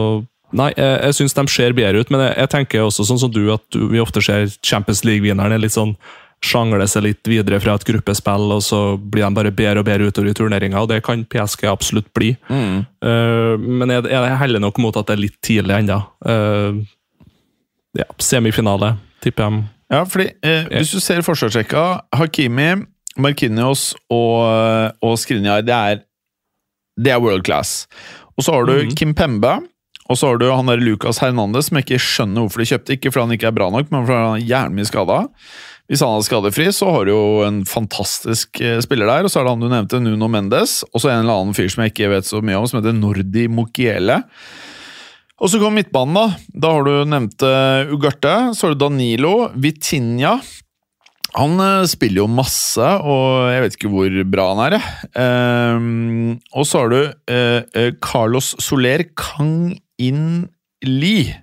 [0.52, 3.30] Nei, jeg, jeg syns de ser bedre ut, men jeg, jeg, tenker også sånn som
[3.32, 5.94] du, at du, vi ofte ser Champions League-vinneren er litt sånn
[6.42, 10.10] sjangle seg litt videre fra et gruppespill, og så blir de bare bedre og bedre
[10.10, 12.32] utover i turneringa, og det kan PSG absolutt bli.
[12.50, 12.82] Mm.
[13.04, 16.00] Uh, men jeg, jeg heller nok mot at det er litt tidlig ennå.
[16.26, 16.82] Uh,
[17.98, 19.64] ja, semifinale, tipper jeg.
[19.92, 21.82] Ja, fordi eh, hvis du ser forsvarsrekka,
[22.16, 22.70] Hakimi,
[23.20, 24.40] Markinios og,
[25.04, 26.00] og Skriniar, det er,
[26.96, 27.82] det er world class.
[28.32, 28.94] Og så har du mm.
[28.96, 29.58] Kim Pembe
[30.10, 32.96] og så har du han der Lucas Hernandez, som jeg ikke skjønner hvorfor de kjøpte.
[32.96, 35.18] Ikke fordi han ikke er bra nok, men fordi han er jævlig mye skada.
[35.92, 39.26] Hvis han er skadefri, så har du jo en fantastisk eh, spiller der.
[39.26, 40.78] Og så er det han du nevnte, Nuno Mendes.
[40.88, 42.96] Og så en eller annen fyr som jeg ikke vet så mye om, som heter
[42.96, 44.22] Nordi Mokiele.
[45.36, 46.24] Og så kommer midtbanen, da.
[46.64, 47.52] Da har du nevnte
[47.92, 48.32] Ugarte.
[48.56, 49.34] Så har du Danilo.
[49.52, 50.38] Vitinha.
[51.36, 54.90] Han uh, spiller jo masse, og jeg vet ikke hvor bra han er.
[55.12, 60.46] Um, og så har du uh, Carlos Soler Kang In
[60.88, 61.34] Li.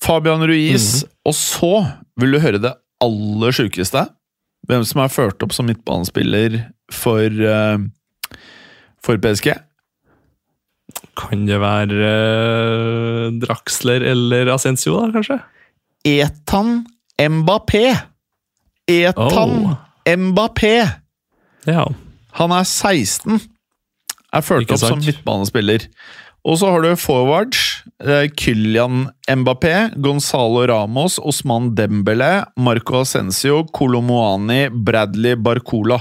[0.00, 1.04] Fabian Ruiz.
[1.04, 1.18] Mm -hmm.
[1.28, 1.74] Og så
[2.16, 4.06] vil du høre det aller sjukeste.
[4.70, 6.60] Hvem som er ført opp som midtbanespiller
[6.94, 8.38] for, uh,
[9.02, 9.52] for PSG.
[11.18, 15.40] Kan det være uh, Draxler eller Ascencio, da, kanskje?
[16.08, 16.82] Etan
[17.20, 17.86] Mbappé.
[18.90, 19.74] Etan oh.
[20.06, 20.76] Mbappé.
[21.68, 21.86] Ja.
[22.38, 23.42] Han er 16.
[24.32, 25.84] Er ført opp som midtbanespiller.
[26.42, 27.60] Og så har du forwards.
[28.38, 36.00] Kylian Mbappé, Gonzalo Ramos, Osman Dembele, Marco Ascencio, Colomoani, Bradley Barcola.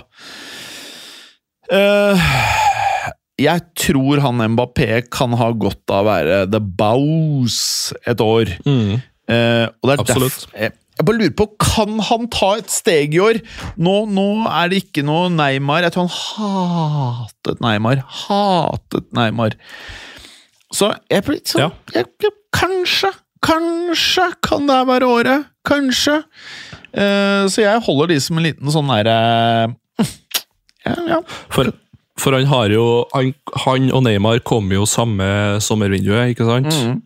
[1.72, 2.18] Uh,
[3.42, 8.58] jeg tror han Mbappé kan ha godt av å være the bows et år.
[8.66, 9.00] Mm.
[9.32, 10.48] Er Absolutt.
[10.58, 13.40] Jeg, jeg bare lurer på, Kan han ta et steg i år?
[13.80, 15.86] Nå, nå, er det ikke noe Neymar.
[15.86, 18.04] Jeg tror han hatet Neymar.
[18.26, 19.56] Hatet Neymar.
[20.72, 21.72] Så jeg blir sånn ja.
[21.96, 23.10] jeg, jeg, Kanskje,
[23.42, 25.46] kanskje kan det være året.
[25.68, 26.18] Kanskje.
[26.92, 29.14] Uh, så jeg holder de som en liten sånn derre
[29.72, 30.10] uh,
[30.84, 31.20] ja, ja.
[31.54, 31.70] For,
[32.20, 33.32] for, han har jo han,
[33.64, 36.68] han, og Neymar kommer jo samme sommervinduet, ikke sant?
[36.74, 37.00] Mm.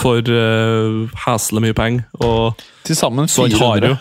[0.00, 2.06] For uh, hesle mye penger.
[2.22, 3.98] Og Til sammen 400.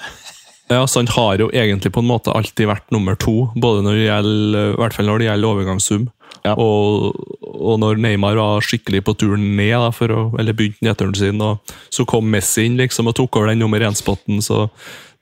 [0.70, 3.96] Ja, så han har jo egentlig på en måte alltid vært nummer to, både når
[3.98, 6.04] det gjelder, i hvert fall når det gjelder overgangssum.
[6.46, 6.56] Ja.
[6.56, 11.18] Og, og, når Neymar var skikkelig på turen ned, da, for å, eller begynte nedturen
[11.18, 14.42] sin, og så kom Messi inn liksom, og tok over den nummer én-spotten.
[14.46, 14.68] så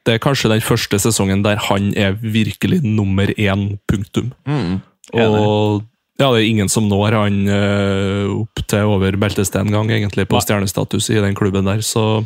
[0.05, 4.33] Det er kanskje den første sesongen der han er virkelig nummer én, punktum.
[4.47, 4.79] Mm.
[5.17, 5.83] Og
[6.17, 10.39] ja, det er ingen som når han uh, opp til over beltestein engang, egentlig, på
[10.41, 11.83] stjernestatus i den klubben der.
[11.85, 12.23] Så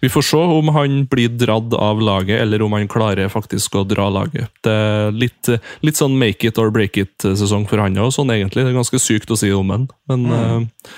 [0.00, 3.84] vi får se om han blir dratt av laget, eller om han klarer faktisk å
[3.88, 4.46] dra laget.
[4.62, 5.50] Det er litt,
[5.82, 8.62] litt sånn make it or break it-sesong for han òg, sånn egentlig.
[8.62, 10.38] Det er ganske sykt å si om han, men mm.
[10.38, 10.94] uh,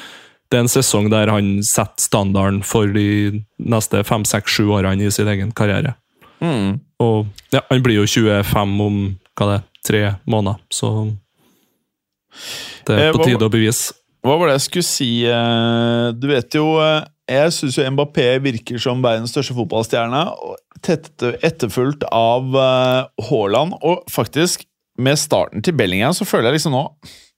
[0.52, 5.08] det er en sesong der han setter standarden for de neste fem, seks, sju årene
[5.08, 5.96] i sin egen karriere.
[6.44, 6.76] Mm.
[7.00, 7.24] Og
[7.56, 10.90] ja, han blir jo 25 om hva det er, tre måneder, så
[12.86, 13.92] det Eh, er på hva- tide å bevise.
[14.24, 15.08] Hva var det jeg skulle si?
[15.28, 20.22] eh, Du vet jo eh, Jeg syns jo Mbappé virker som verdens største fotballstjerne.
[21.42, 23.74] Etterfulgt av eh, Haaland.
[23.82, 24.64] Og faktisk,
[25.00, 26.82] med starten til Bellingham, så føler jeg liksom nå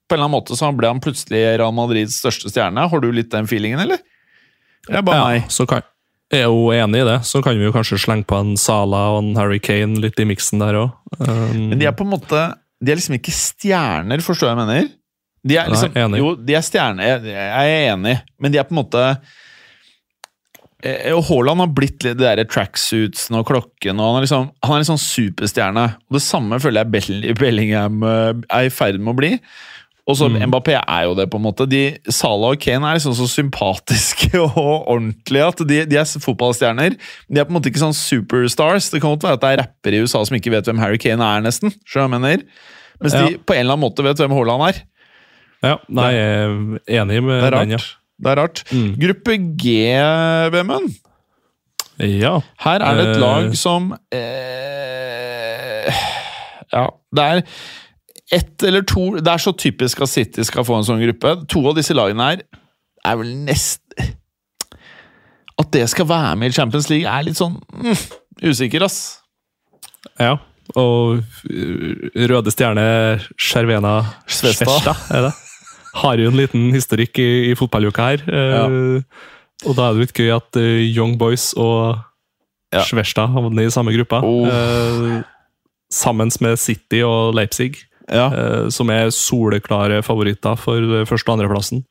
[0.07, 2.85] På en eller annen måte så ble han plutselig Real Madrids største stjerne.
[2.91, 3.99] Har du litt den feelingen, eller?
[4.89, 5.49] Eller er bare Ja, meg?
[5.51, 5.83] så kan,
[6.31, 7.17] jeg er jo enig i det.
[7.27, 10.27] Så kan vi jo kanskje slenge på en Sala og en Harry Kane litt i
[10.29, 10.93] miksen der òg.
[11.19, 12.45] Um, Men de er på en måte
[12.83, 14.89] De er liksom ikke stjerner, forstår jeg mener?
[15.47, 16.21] De er Nei, liksom, enig.
[16.21, 19.05] Jo, de er stjerner, jeg, jeg er enig, men de er på en måte
[20.85, 24.77] Eh, Og Haaland har blitt litt det tracksuitsen og klokken, og han er liksom Han
[24.83, 25.87] er sånn superstjerne.
[26.11, 29.33] Og det samme føler jeg Bell- Bellingham eh, er i ferd med å bli.
[30.07, 30.37] Og så Mm.
[30.53, 31.67] Mbappé er jo det, på en måte.
[31.67, 36.95] De, Salah og Kane er liksom så sympatiske og ordentlige at de, de er fotballstjerner.
[37.27, 38.87] De er på en måte ikke sånn superstars.
[38.93, 40.97] Det kan godt være at det er rappere i USA som ikke vet hvem Harry
[41.03, 41.75] Kane er, nesten.
[41.91, 42.45] Jeg mener?
[43.03, 43.27] Mens Ja.
[43.27, 44.79] de på en eller annen måte vet hvem Haaland er.
[45.67, 46.31] ja, nei, jeg
[46.87, 47.83] er enig med Det er den, ja.
[48.23, 48.63] Det er rart.
[48.71, 48.93] Mm.
[49.03, 49.75] Gruppe G,
[50.55, 50.95] Vemund.
[51.99, 52.39] Ja.
[52.63, 53.21] Her er det et Eh.
[53.21, 55.91] lag som eh,
[56.73, 57.43] Ja, det er
[58.33, 61.35] ett eller to Det er så typisk at City skal få en sånn gruppe.
[61.53, 62.43] To av disse lagene her
[63.07, 63.83] er vel nest
[65.57, 67.97] At det skal være med i Champions League, er litt sånn mm,
[68.51, 68.99] usikker, ass.
[70.21, 70.35] ja.
[70.75, 71.93] Og uh,
[72.27, 72.85] Røde Stjerne
[73.39, 73.93] Cervena
[74.27, 74.97] Svesta.
[75.15, 75.31] Er det?
[76.03, 78.25] Har jo en liten historikk i, i fotballuka her.
[78.27, 78.99] eh,
[79.65, 82.03] Og da er det litt gøy at eh, Young Boys og
[82.75, 82.83] Ja.
[82.83, 84.19] Svesta havner i samme gruppa.
[84.27, 84.45] Oh.
[84.51, 85.23] eh,
[85.89, 87.79] sammen med City og Leipzig,
[88.13, 91.83] Ja, eh, som er soleklare favoritter for eh, første- og andreplassen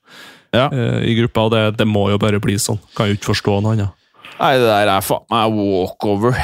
[0.56, 0.70] ja.
[0.72, 1.48] eh, i gruppa.
[1.48, 2.80] Og det, det må jo bare bli sånn.
[2.96, 4.02] Kan jo ikke forstå noe annet.
[4.40, 6.40] Nei, det der er faen meg walkover.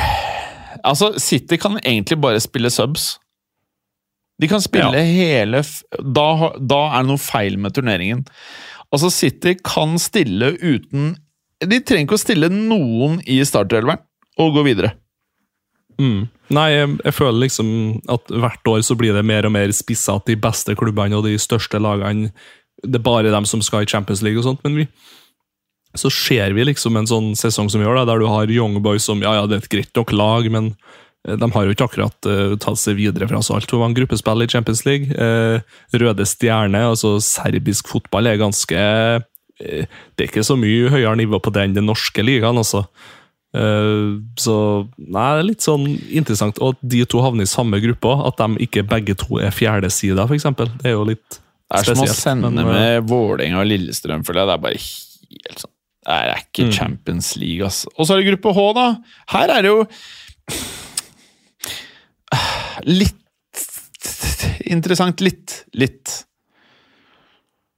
[0.88, 3.13] Altså, City kan egentlig bare spille subs.
[4.41, 5.05] De kan spille Ja.
[5.05, 5.61] hele
[6.01, 8.24] da, da er det noe feil med turneringen.
[8.91, 11.13] Altså, City kan stille uten
[11.61, 14.01] De trenger ikke å stille noen i startelveren
[14.41, 14.95] og gå videre.
[16.02, 16.26] Mm.
[16.56, 17.68] Nei, jeg, jeg føler liksom
[18.10, 21.28] at hvert år så blir det mer og mer spissa at de beste klubbene og
[21.28, 22.32] de største lagene
[22.82, 24.88] Det er bare dem som skal i Champions League og sånt, men vi
[25.95, 28.80] så ser vi liksom en sånn sesong som vi gjør, da, der du har Young
[28.84, 30.72] Boys som ja, ja, det er et greit nok lag, men
[31.28, 34.45] eh, de har jo ikke akkurat uh, tatt seg videre fra så altfor mange gruppespill
[34.45, 35.12] i Champions League.
[35.12, 35.60] Uh,
[35.91, 39.26] Røde Stjerne, altså serbisk fotball, er ganske uh,
[39.60, 42.86] Det er ikke så mye høyere nivå på det enn den norske ligaen, altså.
[43.52, 44.56] Eh, så
[44.95, 46.60] nei, det er litt sånn interessant.
[46.64, 50.24] Og at de to havner i samme gruppe, at de ikke begge to er fjerdesida,
[50.28, 50.47] f.eks.
[50.56, 51.39] Det er jo litt
[51.72, 54.52] Det er som å sende men, eh, med Vålerenga og Lillestrøm, føler jeg.
[54.52, 56.72] Det er bare helt sånn Det er ikke Mm.
[56.74, 57.86] Champions League, ass.
[57.97, 58.88] Og så er det gruppe H, da.
[59.36, 59.86] Her er det jo
[62.88, 63.18] Litt
[64.72, 65.22] interessant.
[65.22, 65.66] Litt.
[65.78, 66.24] Litt.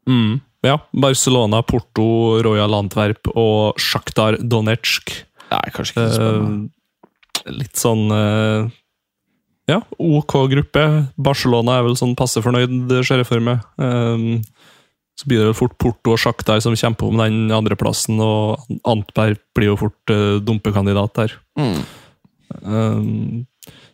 [0.08, 0.78] Mm, ja.
[0.94, 5.12] Barcelona, Porto, Royal Antwerp og Sjaktar Donetsk.
[5.54, 6.72] Nei, kanskje ikke så spennende.
[7.44, 8.72] Eh, litt sånn eh,
[9.72, 10.84] Ja, OK gruppe.
[11.16, 13.64] Barcelona er vel sånn passe fornøyd, ser jeg for meg.
[13.80, 14.28] Eh,
[15.20, 19.38] så blir det vel fort Porto og Sjaktar som kjemper om den andreplassen, og Antberg
[19.54, 21.36] blir jo fort dumpekandidat der.
[21.54, 23.44] Mm.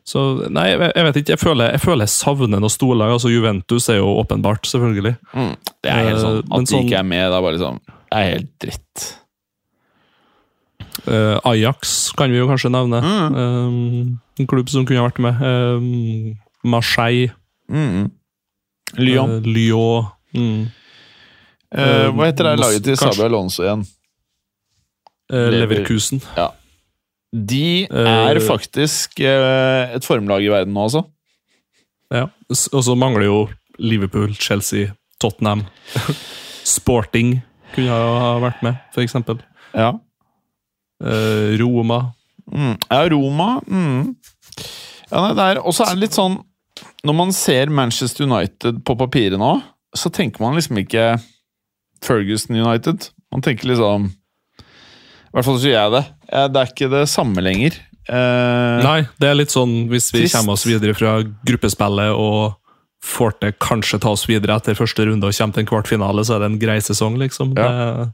[0.10, 1.36] Så nei, jeg, vet ikke.
[1.36, 3.14] Jeg føler jeg, føler jeg savner noe storlag.
[3.18, 5.16] Altså Juventus er jo åpenbart, selvfølgelig.
[5.36, 5.52] Mm.
[5.84, 8.18] Det er helt sånn At de sånn- ikke er med, det er bare liksom Det
[8.18, 9.06] er helt dritt.
[11.08, 13.00] Eh, Ajax kan vi jo kanskje nevne.
[13.04, 13.36] Mm.
[13.42, 15.42] Eh, en klubb som kunne ha vært med.
[15.42, 16.36] Eh,
[16.70, 17.32] Marseille.
[17.70, 18.10] Mm.
[19.00, 19.36] Lyon.
[19.46, 20.10] Lyon.
[20.34, 20.70] Mm.
[21.70, 23.86] Hva heter det laget til Sabia Sabi Alonso igjen?
[25.30, 26.24] Leverkusen.
[26.38, 26.50] Ja.
[27.30, 31.04] De er faktisk et formlag i verden nå, altså.
[32.10, 32.26] Ja.
[32.50, 33.38] Og så mangler jo
[33.78, 35.68] Liverpool, Chelsea, Tottenham.
[36.66, 37.38] Sporting
[37.76, 39.38] kunne ha vært med, eksempel.
[39.78, 39.94] Ja.
[41.00, 42.14] Eh, Roma.
[42.52, 42.76] Mm.
[42.90, 44.16] Ja, Roma mm.
[45.12, 46.40] ja, det er, Og så er det litt sånn
[47.06, 49.52] Når man ser Manchester United på papiret nå,
[49.94, 51.20] så tenker man liksom ikke
[52.02, 53.10] Ferguson United.
[53.30, 56.04] Man tenker liksom I hvert fall så gjør jeg det.
[56.50, 57.78] Det er ikke det samme lenger.
[58.10, 60.40] Uh, Nei, det er litt sånn hvis vi Trist.
[60.40, 62.56] kommer oss videre fra gruppespillet og
[63.06, 66.36] får til kanskje ta oss videre etter første runde og kommer til en kvartfinale, så
[66.36, 67.54] er det en grei sesong, liksom.
[67.56, 68.10] Det er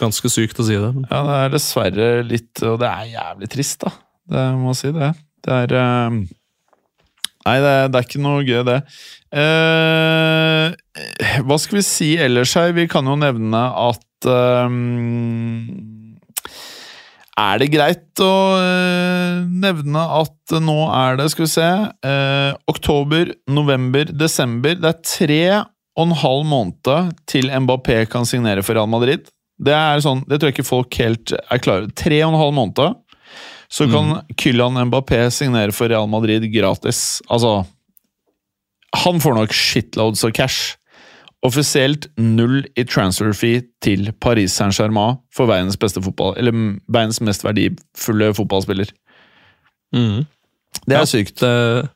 [0.00, 0.92] ganske sykt å si det.
[1.10, 3.94] Ja, det er dessverre litt Og det er jævlig trist, da.
[4.30, 5.14] Det må jeg si det.
[5.44, 6.20] Det er eh,
[7.40, 8.80] Nei, det, det er ikke noe gøy, det.
[9.32, 10.74] Eh,
[11.46, 12.74] hva skal vi si ellers her?
[12.76, 15.96] Vi kan jo nevne at ehm,
[17.40, 21.68] Er det greit å eh, nevne at nå er det, skal vi se
[22.10, 24.76] eh, Oktober, november, desember.
[24.76, 25.42] Det er tre
[25.96, 29.32] og en halv måned til Mbappé kan signere for Real Madrid.
[29.60, 32.54] Det er sånn, det tror jeg ikke folk helt er klare Tre og en halv
[32.56, 32.94] måned
[33.70, 37.20] så kan Kylian Mbappé signere for Real Madrid gratis.
[37.30, 37.60] Altså
[39.04, 40.72] Han får nok shitloads of cash.
[41.46, 46.52] Offisielt null i transfer fee til Paris Saint-Germain for verdens beste fotball, eller
[46.90, 48.90] verdens mest verdifulle fotballspiller.
[49.94, 50.26] Mm.
[50.86, 51.06] Det er Ja.
[51.06, 51.36] sykt.
[51.40, 51.88] Det,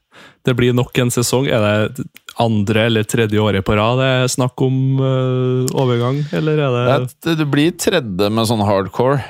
[0.47, 1.49] det blir nok en sesong.
[1.51, 2.07] Er det
[2.43, 6.87] andre eller tredje året på rad det er snakk om uh, overgang, eller er Det,
[6.87, 9.20] det, det, det blir tredje med sånn hardcore.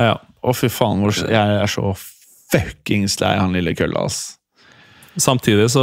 [0.00, 0.16] Ja.
[0.42, 1.92] Å, fy faen, hvor, jeg er så
[2.50, 4.36] fuckings lei han lille kølla, ass.
[5.16, 5.82] Samtidig så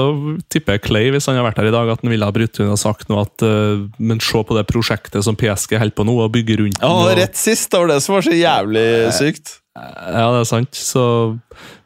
[0.53, 2.59] tipper jeg Clay, hvis han har vært her i dag, at han ville ha brutt
[2.61, 6.05] inn og sagt noe at uh, Men se på det prosjektet som PSG holder på
[6.05, 8.85] nå, og bygger rundt Ja, og- rett sist, det var det som var så jævlig
[9.17, 9.55] sykt.
[9.73, 10.77] Ja, det er sant.
[10.77, 11.05] Så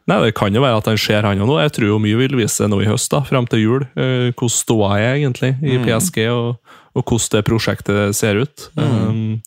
[0.07, 1.57] Nei, Det kan jo være at han ser han òg nå.
[1.59, 3.85] Jeg tror jo mye vil vise seg nå i høst, da, fram til jul.
[3.99, 8.69] Eh, hvordan ståa er egentlig i PSG, og, og hvordan det prosjektet ser ut.
[8.79, 9.41] Um,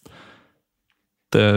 [1.32, 1.48] det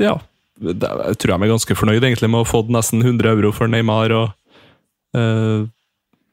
[0.00, 0.16] Ja.
[0.60, 3.52] Det, jeg tror jeg er ganske fornøyd egentlig med å ha fått nesten 100 euro
[3.52, 4.12] for Neymar.
[4.12, 5.64] og eh,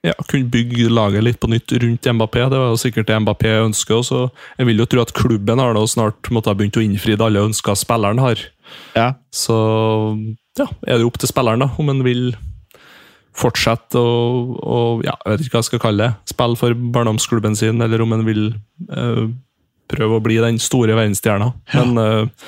[0.04, 2.44] ja, Kunne bygge laget litt på nytt rundt Mbappé.
[2.52, 4.04] Det var jo sikkert det Mbappé ønsker.
[4.04, 4.26] Så
[4.60, 7.46] jeg vil jo tro at klubben har da snart måtte ha begynt å innfri alle
[7.48, 8.44] ønsker spilleren har.
[8.96, 9.14] Ja.
[9.32, 9.56] Så
[10.60, 12.32] ja, er det opp til spilleren da, om han vil
[13.38, 17.84] fortsette å, ja, jeg vet ikke hva jeg skal kalle det, spille for barndomsklubben sin,
[17.86, 18.48] eller om han vil
[18.90, 19.28] uh,
[19.92, 21.52] prøve å bli den store verdensstjerna.
[21.72, 22.48] Men eh,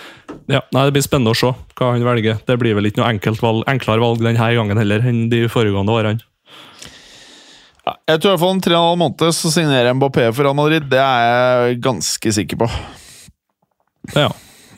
[0.57, 2.41] ja, nei, det blir spennende å se hva han velger.
[2.45, 5.95] Det blir vel ikke noe enkelt valg, enklere valg denne gangen heller enn de foregående
[5.95, 6.26] årene.
[8.10, 10.45] Jeg tror i hvert fall om tre og en halv måned så signerer Mbappé for
[10.45, 10.86] Real Madrid.
[10.91, 12.68] Det er jeg ganske sikker på.
[14.18, 14.30] Ja,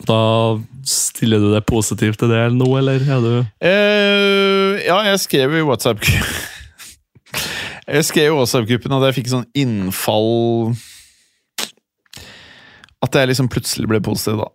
[0.08, 0.20] da
[0.88, 5.66] stiller du deg positivt til det nå, eller er du uh, ja, jeg skrev i
[5.68, 6.02] WhatsApp
[7.92, 10.74] Jeg skrev i WhatsApp-gruppen at jeg fikk sånn innfall
[13.02, 14.50] At jeg liksom plutselig ble positiv, da.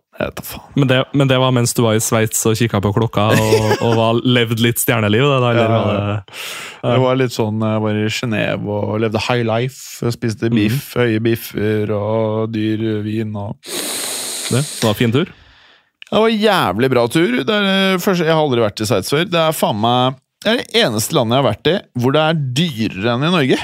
[0.73, 3.65] Men det, men det var mens du var i Sveits og kikka på klokka og,
[3.85, 5.27] og var, levd litt stjerneliv?
[5.27, 6.13] Det, eller Ja, var ja.
[6.87, 9.99] det var litt sånn Jeg var i Genéve og levde high life.
[10.07, 13.59] Jeg spiste biff, høye biffer og dyr vin og
[14.47, 14.63] det?
[14.63, 15.29] Det var fin tur?
[16.07, 17.33] Det var en jævlig bra tur.
[17.43, 19.25] Er, først, jeg har aldri vært i Sveits før.
[19.27, 22.23] Det er faen meg Det er det eneste landet jeg har vært i hvor det
[22.23, 23.57] er dyrere enn i Norge.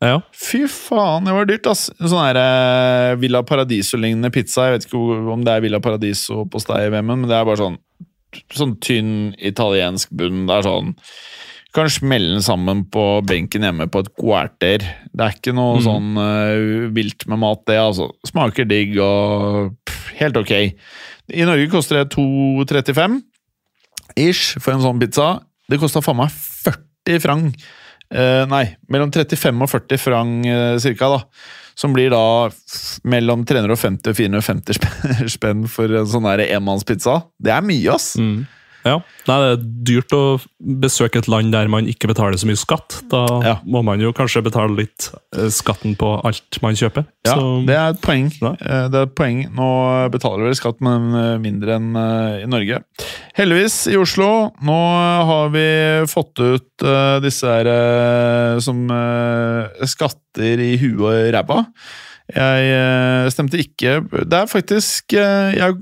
[0.00, 0.16] Ja.
[0.32, 1.90] Fy faen, det var dyrt, ass.
[2.00, 4.66] Sånn her eh, Villa Paradiso-lignende pizza.
[4.66, 5.02] Jeg vet ikke
[5.34, 7.78] om det er Villa Paradiso på steg i Vemmen, men det er bare sånn
[8.54, 10.44] Sånn tynn italiensk bunn.
[10.46, 10.92] Det er sånn
[11.74, 14.84] Kan smelle den sammen på benken hjemme på et quarter.
[15.10, 18.08] Det er ikke noe sånn eh, vilt med mat, det, altså.
[18.30, 20.54] Smaker digg og pff, helt ok.
[21.34, 23.20] I Norge koster det 2,35
[24.20, 25.28] ish for en sånn pizza.
[25.70, 27.44] Det kosta faen meg 40 frang.
[28.10, 31.20] Eh, nei, mellom 35 og 40 frang eh, cirka, da.
[31.78, 32.50] Som blir da
[33.08, 34.80] mellom 350 og 450
[35.36, 37.20] spenn- for en sånn enmannspizza.
[37.40, 38.16] Det er mye, ass!
[38.20, 38.42] Mm.
[38.84, 38.96] Ja.
[39.28, 40.20] Nei, det er dyrt å
[40.80, 43.00] besøke et land der man ikke betaler så mye skatt.
[43.12, 43.54] Da Ja.
[43.66, 47.04] må man jo kanskje betale litt eh, skatten på alt man kjøper.
[47.26, 48.30] Ja, Så, det er et poeng.
[48.40, 48.52] Ja.
[48.60, 49.42] Eh, Det er et poeng.
[49.54, 49.68] Nå
[50.10, 52.82] betaler vi skatt, men eh, mindre enn i Norge.
[53.36, 54.30] Heldigvis, i Oslo,
[54.62, 54.78] nå
[55.30, 55.66] har vi
[56.10, 56.84] fått ut
[57.22, 58.86] disse her som
[59.88, 61.64] skatter i huet og ræva.
[62.30, 65.74] Jeg eh, stemte ikke Det er faktisk eh, Jeg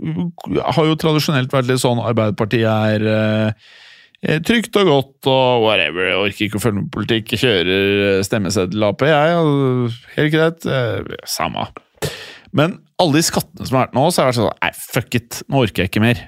[0.65, 6.09] har jo tradisjonelt vært litt sånn Arbeiderpartiet er eh, trygt og godt og whatever.
[6.09, 7.37] Jeg orker ikke å følge med politikk.
[7.37, 9.37] Jeg Kjører stemmeseddel-Ap, jeg.
[9.39, 10.67] og Helt greit.
[11.31, 11.69] Samme.
[12.51, 15.19] Men alle de skattene som har vært nå, så har jeg vært sånn Nei, fuck
[15.21, 15.39] it.
[15.47, 16.25] Nå orker jeg ikke mer.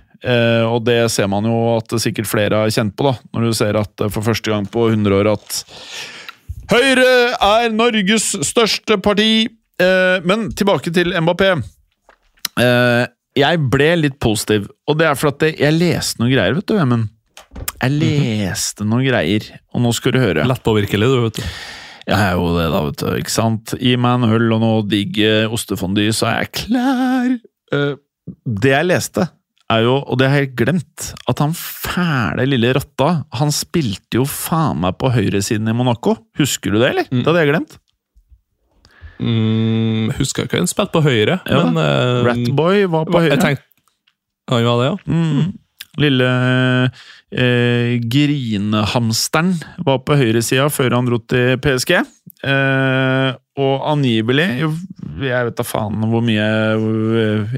[0.71, 3.17] Og det ser man jo at sikkert flere har kjent på, da.
[3.35, 5.61] Når du ser at for første gang på 100 år at
[6.71, 9.49] Høyre er Norges største parti.
[9.81, 11.55] Eh, men tilbake til Mbappé.
[12.61, 13.07] Eh,
[13.41, 16.77] jeg ble litt positiv, og det er fordi at jeg leste noen greier, vet du,
[16.77, 17.11] Vemund.
[17.81, 20.47] Jeg leste noen greier, og nå skal du høre.
[20.49, 21.45] Lettpåvirkelig, du, vet du.
[22.11, 23.09] Jeg er jo det, da, vet du.
[23.23, 23.75] Ikke sant?
[23.79, 27.37] Gi meg en øl og noe digg eh, ostefondy, så er jeg klar.
[28.61, 29.29] Det jeg leste,
[29.71, 34.27] er jo, og det har jeg glemt, at han fæle lille rotta, han spilte jo
[34.27, 36.17] faen meg på høyresiden i Monaco.
[36.41, 37.11] Husker du det, eller?
[37.11, 37.23] Mm.
[37.23, 37.79] Det hadde jeg glemt.
[39.21, 43.37] Mm, husker ikke han spilte på høyre, Ja, men uh, Ratboy var på høyre.
[43.41, 43.67] tenkte
[44.51, 44.97] Han var det, ja?
[45.07, 45.51] Mm.
[46.01, 46.29] Lille
[47.35, 49.53] eh, grinehamsteren
[49.87, 51.93] var på høyresida før han dro til PSG.
[52.47, 53.29] Eh,
[53.61, 54.71] og angivelig jo,
[55.21, 56.47] Jeg vet da faen hvor mye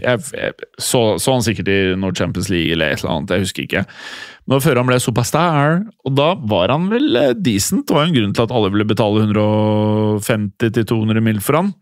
[0.01, 3.47] Jeg, jeg så, så han sikkert i Nord Champions League eller et eller annet, jeg
[3.47, 3.85] husker ikke.
[4.51, 7.87] Men før han ble superstar, og da var han vel eh, decent.
[7.87, 11.73] Det var jo en grunn til at alle ville betale 150-200 mil for han.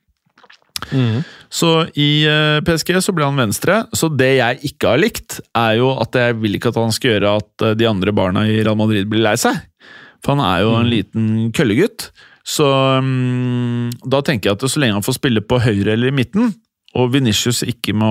[1.53, 3.83] Så i eh, PSG så ble han venstre.
[3.97, 7.16] Så det jeg ikke har likt, er jo at jeg vil ikke at han skal
[7.16, 9.59] gjøre at eh, de andre barna i Real Madrid blir lei seg.
[10.21, 12.11] For han er jo en liten køllegutt.
[12.51, 12.66] Så
[12.98, 16.51] um, da tenker jeg at så lenge han får spille på høyre eller i midten,
[16.98, 18.11] og Venitius ikke må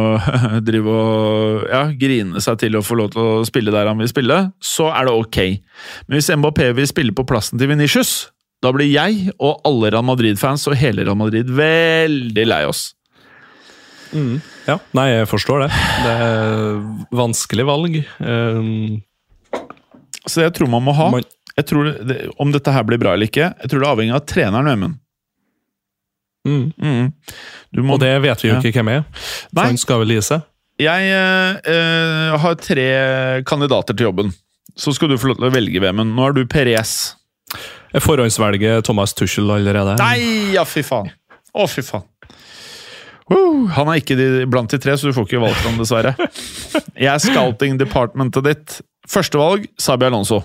[0.66, 4.08] drive og ja, grine seg til å få lov til å spille der han vil
[4.08, 5.40] spille, så er det ok.
[6.06, 8.14] Men hvis Mbappé vil spille på plassen til Venitius,
[8.64, 12.94] da blir jeg og alle Real Madrid-fans og hele Real Madrid veldig lei oss.
[14.64, 15.70] Ja, nei, jeg forstår det.
[16.06, 16.78] Det er
[17.18, 17.96] vanskelig valg.
[18.22, 19.02] Um,
[20.30, 21.26] Så jeg tror man må ha man,
[21.56, 24.14] jeg tror det, Om dette her blir bra eller ikke, jeg tror det er avhengig
[24.16, 24.96] av treneren, Vemund.
[26.46, 26.72] mm.
[26.82, 27.12] Mm.
[27.72, 28.60] Du må- Og det vet vi jo Ja.
[28.60, 29.04] ikke hvem er.
[29.54, 29.64] Nei.
[29.66, 30.42] han skal vel gi seg.
[30.78, 34.32] Jeg eh, eh, har tre kandidater til jobben.
[34.76, 36.14] Så skal du få lov til å velge, Vemund.
[36.16, 37.14] Nå er du Perez.
[37.94, 39.96] Jeg forhåndsvelger Thomas Tuchel allerede.
[39.98, 41.12] Nei, ja, fy faen!
[41.54, 42.02] Å, fy faen.
[43.30, 46.16] Woo, han er ikke de, blant de tre, så du får ikke valgt ham, dessverre.
[46.98, 48.80] Jeg er scouting departmentet ditt.
[49.08, 50.42] Første valg Sabi Alonso.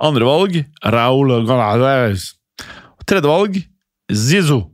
[0.00, 2.32] Andre valg Raúl González.
[3.08, 3.58] Tredje valg
[4.12, 4.68] Zizou.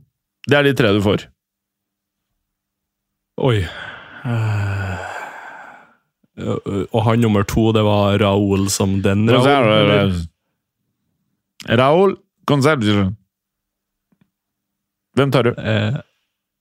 [0.47, 1.25] Det er de tre du får.
[3.41, 3.65] Oi.
[4.25, 5.05] Eh,
[6.91, 9.47] og han nummer to, det var Raúl som den Raúl?
[9.49, 10.15] eller?
[11.79, 13.09] Raúl Conservative.
[15.15, 15.51] Hvem tar du?
[15.57, 15.95] Eh,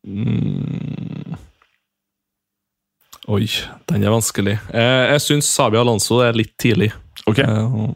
[0.07, 1.35] mm,
[3.35, 3.49] oi,
[3.91, 4.55] den er vanskelig.
[4.73, 6.93] Eh, jeg syns Sabi Alonso er litt tidlig.
[7.29, 7.43] Ok.
[7.43, 7.93] Eh,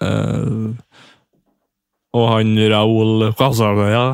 [0.00, 0.72] eh,
[2.12, 4.06] og han Raúl ja.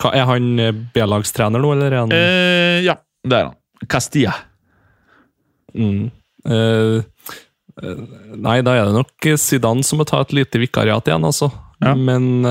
[0.00, 3.58] Hva, Er han eh, B-lagstrener nå, eller er han Uh, ja, det er han.
[3.90, 4.34] Castilla.
[5.74, 6.08] mm.
[6.40, 7.02] Uh,
[7.80, 11.48] Nei, da er det nok Zidane som må ta et lite vikariat igjen, altså.
[11.80, 11.94] Ja.
[11.96, 12.42] Men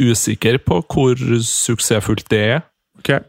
[0.00, 2.62] usikker på hvor suksessfullt det er.
[3.02, 3.20] Okay.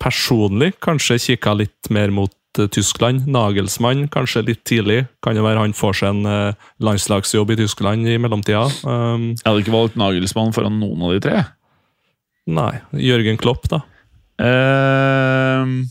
[0.00, 2.32] Personlig kanskje kikka litt mer mot
[2.72, 3.26] Tyskland.
[3.30, 5.02] Nagelsmann kanskje litt tidlig.
[5.24, 8.64] Kan jo være han får seg en eh, landslagsjobb i Tyskland i mellomtida.
[8.88, 11.44] Um, Jeg hadde ikke valgt Nagelsmann foran noen av de tre.
[12.46, 13.82] nei, Jørgen Klopp, da.
[14.38, 15.84] Uh,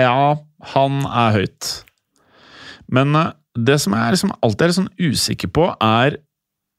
[0.00, 0.16] ja,
[0.74, 1.70] han er høyt.
[2.90, 6.18] Men eh, det som jeg liksom alltid er sånn usikker på, er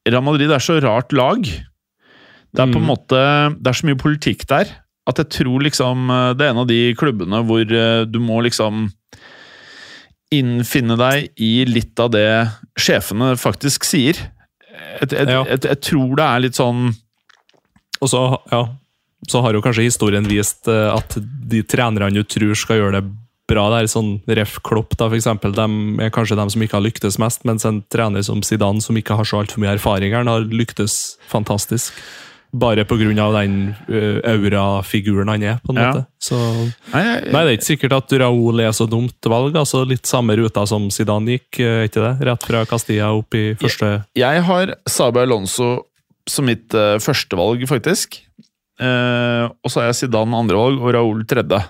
[0.08, 1.44] Real Madrid er så rart lag.
[2.52, 2.90] Det er på en Mm.
[2.90, 3.18] måte
[3.62, 4.68] Det er så mye politikk der
[5.10, 8.40] at jeg tror liksom eh, det er en av de klubbene hvor eh, du må
[8.46, 8.88] liksom
[10.32, 12.28] innfinne deg i litt av det
[12.80, 14.16] sjefene faktisk sier.
[14.72, 15.42] Jeg, jeg, Ja.
[15.48, 16.86] jeg, jeg tror det er litt sånn
[18.00, 18.62] Og så, ja,
[19.28, 23.10] så har jo kanskje historien vist eh, at de trenerne du tror skal gjøre det
[23.52, 25.66] bra der, sånn Ref Klopp da, for eksempel, de
[26.00, 29.18] er kanskje dem som ikke har lyktes mest, mens en trener som Zidane, som ikke
[29.18, 31.92] har så altfor mye erfaring, har lyktes fantastisk.
[32.52, 33.54] Bare av den
[33.88, 35.92] uh, aura-figuren han er, på en Ja.
[35.92, 36.06] måte.
[36.20, 36.36] Så,
[36.92, 39.56] Nei, jeg, nei, det er ikke sikkert at Raúl er så dumt valg.
[39.56, 42.26] altså Litt samme ruta som Zidane gikk, eh, ikke det?
[42.28, 45.86] Rett fra Castilla opp i første jeg har Sabe Alonso
[46.28, 48.20] som mitt uh, førstevalg, faktisk.
[48.78, 51.62] Uh, og så har jeg Zidane andrevalg og Raúl tredje.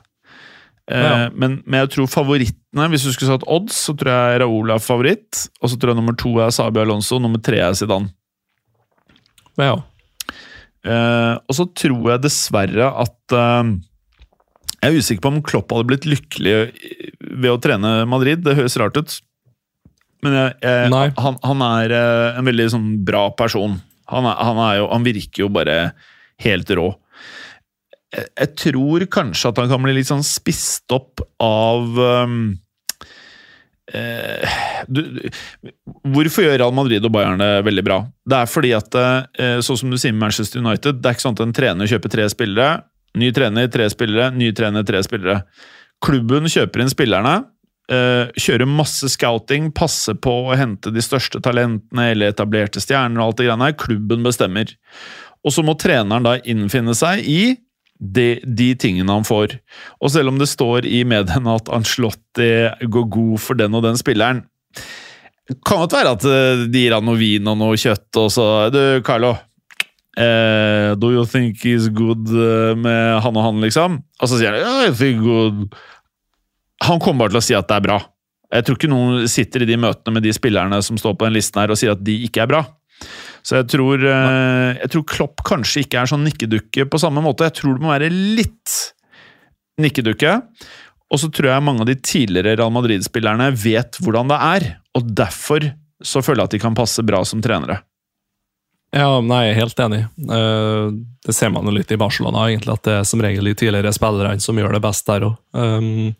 [0.90, 1.30] Eh, Ja.
[1.30, 4.82] men, men jeg tror favorittene, hvis du skulle satt odds, så tror jeg Raúl er
[4.82, 5.46] favoritt.
[5.62, 8.10] Og så tror jeg nummer to er Sabi Alonso, nummer tre er Zidane.
[9.56, 9.76] Ja.
[10.82, 13.68] Eh, og så tror jeg dessverre at uh,
[14.80, 16.56] Jeg er usikker på om Klopp hadde blitt lykkelig
[17.20, 18.42] ved å trene Madrid.
[18.42, 19.14] Det høres rart ut.
[20.22, 23.78] Men jeg, jeg, han, han er uh, en veldig sånn bra person.
[24.10, 25.78] Han, er, han, er jo, han virker jo bare
[26.42, 26.88] helt rå.
[28.12, 32.40] Jeg, jeg tror kanskje at han kan bli litt sånn spist opp av ehm,
[33.96, 34.56] eh,
[34.88, 35.00] du,
[36.14, 37.98] Hvorfor gjør Real Madrid og Bayern det veldig bra?
[38.28, 41.26] Det er fordi at, eh, sånn som du sier med Manchester United, det er ikke
[41.26, 42.82] sånn at en trener kjøper tre spillere,
[43.20, 45.42] ny trener, tre spillere, ny trener, tre spillere.
[46.02, 47.34] Klubben kjøper inn spillerne,
[47.92, 53.30] eh, kjører masse scouting, passer på å hente de største talentene eller etablerte stjerner og
[53.30, 53.74] alt det greiene.
[53.78, 54.72] Klubben bestemmer.
[55.42, 57.42] Og så må treneren da innfinne seg i
[58.02, 59.56] de, de tingene han får.
[60.02, 62.50] Og selv om det står i mediene at Ancelotti
[62.90, 64.42] går god for den og den spilleren,
[65.66, 68.46] kan godt være at eh, de gir han noe vin og noe kjøtt, og så
[68.72, 69.34] Du, Carlo.
[70.12, 73.96] Uh, Do you think he's good eh, med han og han, liksom?
[74.20, 75.62] Og så sier han yeah, I think good.
[76.84, 77.98] Han kommer bare til å si at det er bra.
[78.52, 81.38] Jeg tror ikke noen sitter i de møtene med de spillerne som står på den
[81.38, 82.60] listen her og sier at de ikke er bra.
[83.42, 87.48] Så jeg tror, eh, jeg tror Klopp kanskje ikke er sånn nikkedukke på samme måte.
[87.48, 88.76] Jeg tror det må være litt
[89.82, 90.36] nikkedukke.
[91.12, 95.10] Og så tror jeg mange av de tidligere Real Madrid-spillerne vet hvordan det er, og
[95.12, 95.66] derfor
[96.02, 97.82] så føler jeg at de kan passe bra som trenere.
[98.92, 100.00] Ja, nei, jeg er helt enig.
[100.36, 100.86] Eh,
[101.24, 103.92] det ser man jo litt i Barcelona, egentlig, at det er som regel de tidligere
[103.96, 105.38] spillerne som gjør det best der òg.
[105.56, 106.12] Um,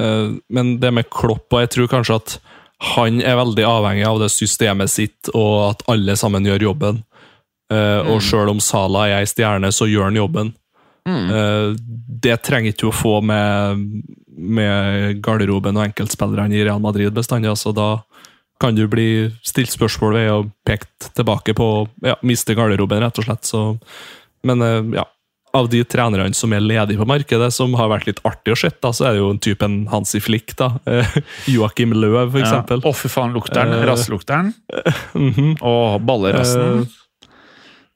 [0.00, 2.38] eh, Men det med Klopp, og jeg tror kanskje at
[2.82, 7.02] han er veldig avhengig av det systemet sitt, og at alle sammen gjør jobben.
[7.72, 10.52] Eh, Og sjøl om Sala er ei stjerne, så gjør han jobben.
[11.06, 11.76] Eh,
[12.22, 14.02] Det trenger ikke å få med,
[14.36, 17.50] med garderoben og enkeltspillerne i Real Madrid bestandig.
[17.50, 18.02] altså Da
[18.60, 23.24] kan du bli stilt spørsmål ved og pekt tilbake på ja, miste garderoben, rett og
[23.26, 23.44] slett.
[23.44, 23.62] Så,
[24.44, 25.04] men uh, ja,
[25.54, 28.70] av de trenerne som er ledige på markedet, som har vært litt artig å se,
[28.72, 30.54] så er det jo en type en Hansi Flick.
[30.56, 30.72] da.
[30.88, 31.16] Eh,
[31.52, 32.62] Joakim Løv, for Ja.
[32.62, 33.72] Å, fy faen, lukteren.
[33.76, 34.52] Eh, Rasslukteren.
[35.14, 35.60] -hmm.
[35.60, 36.80] Og ballerassen.
[36.80, 36.86] Uh,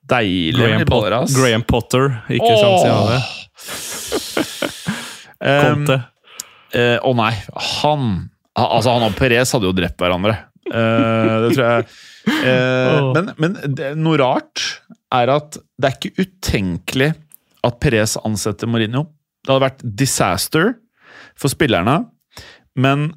[0.07, 1.34] Deilig Graham, med Pot ballerass.
[1.34, 3.22] Graham Potter, ikke sant, sier han det.
[5.36, 6.02] Um, Conte.
[6.72, 7.32] eh, Å nei,
[7.82, 10.32] han Altså, han og Perez hadde jo drept hverandre.
[10.72, 11.86] Uh, det tror jeg.
[12.26, 14.80] Uh, men men det, noe rart
[15.14, 17.12] er at det er ikke utenkelig
[17.66, 19.06] at Perez ansetter Mourinho.
[19.44, 20.74] Det hadde vært disaster
[21.38, 22.00] for spillerne,
[22.76, 23.08] men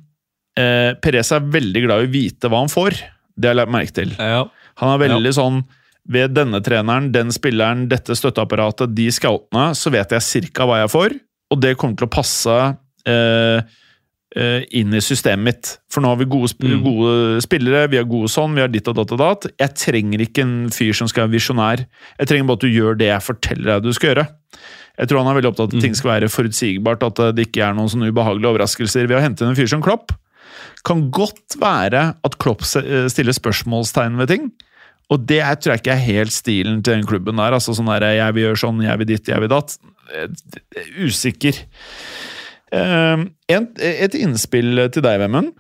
[0.60, 2.98] eh, Perez er veldig glad i å vite hva han får.
[3.36, 4.14] Det har jeg lagt merke til.
[4.20, 4.46] Ja.
[4.80, 5.62] Han er veldig sånn
[6.10, 10.90] Ved denne treneren, den spilleren, dette støtteapparatet, de scoutene, så vet jeg cirka hva jeg
[10.90, 11.14] får,
[11.54, 12.56] og det kommer til å passe
[13.06, 13.60] eh,
[14.36, 15.70] inn i systemet mitt.
[15.90, 16.84] For nå har vi gode, sp Mm.
[16.86, 19.48] gode spillere, vi har gode sånn, vi har ditt og datt og datt.
[19.58, 21.86] Jeg trenger ikke en fyr som skal være visjonær.
[22.20, 24.28] Jeg trenger bare at du gjør det jeg forteller deg du skal gjøre.
[25.00, 27.64] Jeg tror han er veldig opptatt av at ting skal være forutsigbart, at det ikke
[27.66, 30.12] er noen sånne ubehagelige overraskelser ved å hente inn en fyr som Klopp.
[30.86, 34.52] Kan godt være at Klopp eh, stiller spørsmålstegn ved ting.
[35.10, 37.52] Og det er, tror jeg ikke er helt stilen til den klubben der.
[37.58, 39.78] altså sånn der, Jeg vil gjøre sånn, jeg vil ditt, jeg vil datt.
[40.14, 40.28] Eh,
[41.02, 41.56] Usikker.
[42.76, 45.56] Eh, en, et innspill til deg, Vemund.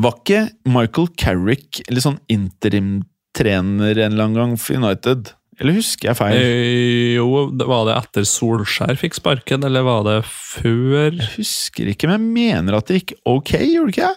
[0.00, 5.32] Var ikke Michael Carrick litt sånn interimtrener en eller annen gang for United?
[5.60, 6.38] Eller husker jeg feil?
[6.38, 11.10] Eh, Jo, var det etter Solskjær fikk sparken, eller var det før?
[11.18, 14.10] Jeg husker ikke, men jeg mener at det gikk ok, gjorde det ikke?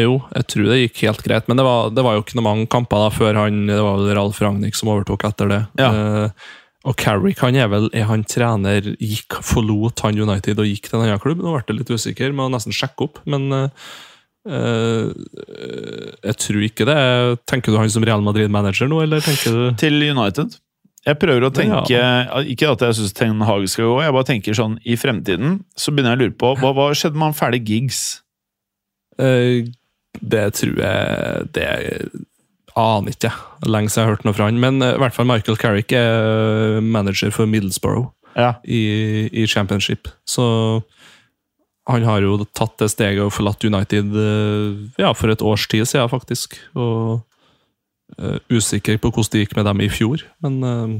[0.00, 2.46] Jo, jeg tror det gikk helt greit, men det var, det var jo ikke noe
[2.48, 5.58] mange kamper da før han Det var vel Ralf Ragnhild som overtok etter det.
[5.78, 5.90] Ja.
[5.92, 6.30] Eh,
[6.84, 10.98] og Carrick han er vel er han trener gikk, Forlot han United og gikk til
[10.98, 11.40] en annen klubb?
[11.40, 13.22] Nå ble jeg litt usikker, må nesten sjekke opp.
[13.30, 13.86] Men eh,
[14.52, 15.08] eh,
[16.28, 16.98] jeg tror ikke det.
[17.48, 20.58] Tenker du han som Real Madrid-manager nå, eller tenker du Til United.
[21.04, 22.00] Jeg prøver å tenke
[22.48, 25.92] Ikke at jeg syns Ten Hag skal gå, jeg bare tenker sånn i fremtiden så
[25.92, 27.98] begynner jeg å lure på hva, hva skjedde med han ferdig gigs?
[29.20, 29.68] Uh,
[30.16, 31.66] Det tror jeg Det
[32.76, 33.30] aner ikke.
[33.66, 34.60] Lenge siden jeg har hørt noe fra han.
[34.62, 38.54] Men eh, i hvert fall Michael Carrick er manager for Middlesbrough Ja.
[38.66, 40.08] i, i Championship.
[40.26, 40.82] Så
[41.86, 45.84] han har jo tatt det steget og forlatt United eh, ja, for et års tid
[45.86, 46.56] siden, faktisk.
[46.74, 47.20] Og
[48.18, 50.24] uh, usikker på hvordan det gikk med dem i fjor.
[50.42, 50.94] Men uh,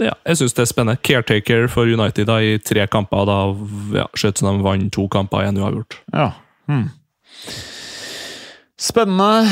[0.00, 1.02] ja, jeg syns det er spennende.
[1.04, 3.28] Caretaker for United da, i tre kamper.
[3.28, 3.38] Da
[4.00, 6.00] ja, skjøt som de vant to kamper i en uavgjort.
[6.14, 6.32] ja.
[6.70, 6.88] Hmm.
[8.82, 9.46] Spennende.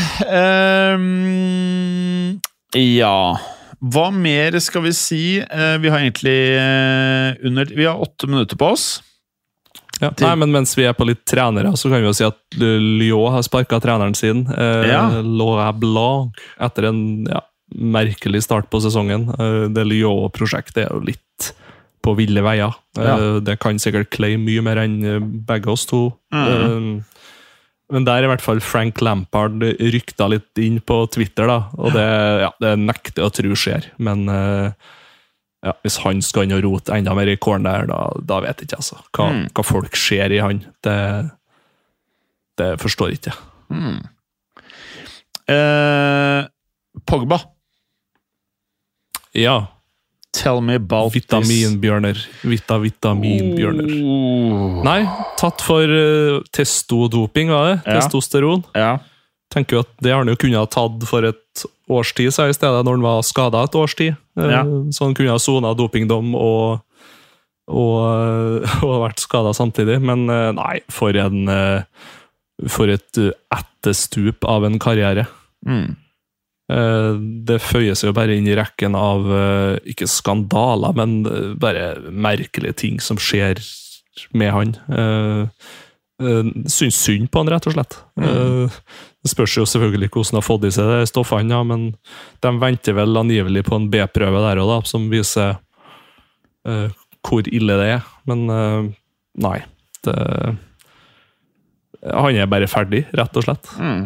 [0.91, 2.41] Um,
[2.74, 3.39] ja
[3.78, 5.20] Hva mer skal vi si?
[5.45, 8.89] Uh, vi har egentlig uh, under Vi har åtte minutter på oss.
[10.01, 10.11] Ja.
[10.22, 13.35] Nei, men mens vi er på litt trenere, så kan vi jo si at Lyon
[13.35, 14.47] har sparka treneren sin.
[14.49, 15.03] Uh, Ja.
[15.22, 17.43] Laurent Blanc, etter en ja,
[17.76, 19.28] merkelig start på sesongen.
[19.37, 21.51] Uh, det Lyon-prosjektet er jo litt
[22.01, 22.72] på ville veier.
[22.97, 23.16] Eh, Ja.
[23.45, 26.07] det kan sikkert Clay mye mer enn eh, begge oss to.
[26.33, 27.05] Mhm.
[27.91, 31.57] Men der er i hvert fall Frank Lampard rykta litt inn på Twitter, da.
[31.78, 32.07] Og det,
[32.45, 33.88] ja, det nekter jeg å tro skjer.
[33.99, 34.70] Men eh,
[35.66, 38.62] ja, hvis han skal inn og rote enda mer i kålen der, da, da vet
[38.62, 39.01] jeg ikke altså.
[39.16, 39.43] hva, Mm.
[39.59, 40.62] hva folk ser i han.
[40.86, 40.97] Det,
[42.62, 43.34] det forstår jeg ikke.
[43.74, 43.99] Mm.
[45.51, 46.47] Eh,
[47.07, 47.41] Pogba,
[49.34, 49.61] Ja,
[50.41, 52.18] tell me about vitaminbjørner.
[52.49, 53.93] Vita, vitaminbjørner.
[54.01, 54.80] Oh.
[54.86, 55.03] Nei,
[55.41, 57.76] tatt for uh, testodoping, var det?
[57.84, 57.99] Ja.
[58.01, 58.64] Testosteron.
[58.74, 58.95] Ja.
[59.51, 62.55] Tenker jo at Det har han jo kunnet ha tatt for et års tid, i
[62.55, 64.14] stedet, når han var skada et års tid.
[64.38, 64.62] Eh, Ja.
[64.95, 66.80] Så han kunne ha sona dopingdom og,
[67.68, 69.99] og, og vært skada samtidig.
[70.03, 71.82] Men eh, nei, for en eh,
[72.70, 75.26] For et eh, etterstup av en karriere.
[75.66, 75.97] Mm.
[76.71, 77.12] Eh,
[77.47, 81.95] det føyer seg jo bare inn i rekken av eh, ikke skandaler, men eh, bare
[82.11, 83.62] merkelige ting som skjer
[84.37, 84.75] med han.
[86.68, 87.95] Syns synd på han, rett og slett.
[88.21, 88.66] Mm.
[89.25, 91.87] Det spørs jo selvfølgelig hvordan han har fått i seg de stoffene, ja, men
[92.45, 95.57] de venter vel angivelig på en B-prøve der òg, som viser
[97.25, 98.05] hvor ille det er.
[98.29, 98.45] Men
[99.41, 99.57] nei.
[100.05, 100.18] Det,
[102.05, 103.73] han er bare ferdig, rett og slett.
[103.81, 104.05] Mm.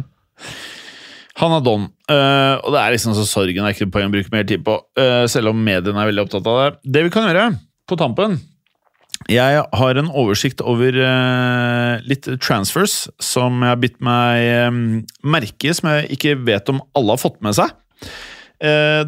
[1.43, 4.31] Han er don, uh, og det er liksom så sorgen er ikke poeng å bruke
[4.31, 6.67] mer tid på, uh, selv om mediene er veldig opptatt av det.
[6.95, 7.49] Det vi kan gjøre
[7.91, 8.39] på tampen
[9.29, 14.85] Jeg har en oversikt over uh, litt transfers som jeg har bitt meg um,
[15.27, 17.75] merke, som jeg ikke vet om alle har fått med seg.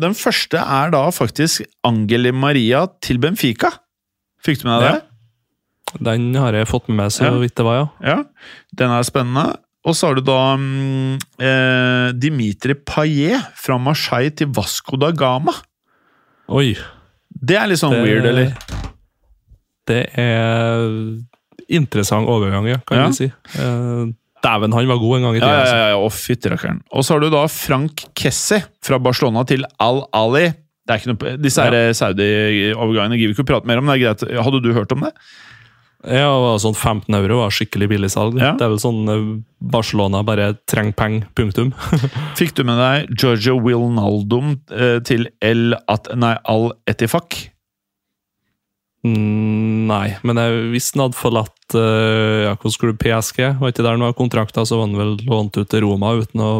[0.03, 3.70] den første er da faktisk Angeli Maria til Benfica.
[4.43, 4.99] Fikk du med deg det?
[4.99, 6.03] Ja.
[6.11, 7.87] Den har jeg fått med meg så vidt det var, ja.
[8.03, 8.18] ja.
[8.77, 9.55] Den er spennende.
[9.87, 15.55] Og så har du da mm, eh, Dimitri Payet fra Marseille til Vasco da Gama.
[16.51, 16.72] Oi.
[17.30, 18.53] Det er litt sånn det, weird, eller?
[19.87, 20.87] Det er
[21.70, 23.09] interessant overgang, ja, kan ja.
[23.12, 23.30] vi si.
[23.62, 24.07] Eh,
[24.47, 25.55] Dæven, han var god en gang i tida.
[25.55, 26.76] Ja, ja, ja, altså.
[26.93, 30.49] Og så har du da Frank Kessi fra Barcelona til Al-Ali.
[31.43, 31.87] Disse ja.
[31.99, 33.89] Saudi-overgangene gidder vi ikke å prate mer om.
[33.91, 34.22] det er greit.
[34.47, 35.14] Hadde du hørt om det?
[36.07, 36.31] Ja,
[36.63, 38.39] sånn 15 euro var skikkelig billig salg.
[38.41, 38.55] Ja.
[38.59, 39.27] Det er vel sånn eh,
[39.73, 41.75] Barcelona bare trenger penger, punktum.
[42.39, 47.39] Fikk du med deg Giorgio Wilnaldum eh, til El At Nei, Al Etifak?
[49.07, 53.43] Mm, nei, men jeg visste han hadde forlatt uh, Jakobs klubb PSG?
[53.61, 56.43] Var ikke der han var kontrakta, så var han vel lånt ut til Roma uten
[56.43, 56.51] å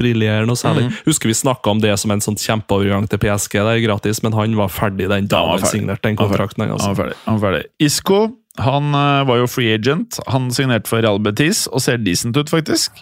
[0.00, 0.88] briljere noe særlig.
[0.88, 1.00] Mm.
[1.06, 4.56] Husker vi snakka om det som en sånn kjempeovergang til PSG, der gratis, men han
[4.58, 6.66] var ferdig den dagen han signerte den kontrakten.
[6.66, 6.90] Altså.
[6.90, 7.18] Han var ferdig.
[7.26, 7.66] Han var ferdig.
[7.86, 8.22] Isco
[8.60, 10.18] han uh, var jo free agent.
[10.28, 13.00] Han signerte for Real Betis og ser decent ut, faktisk.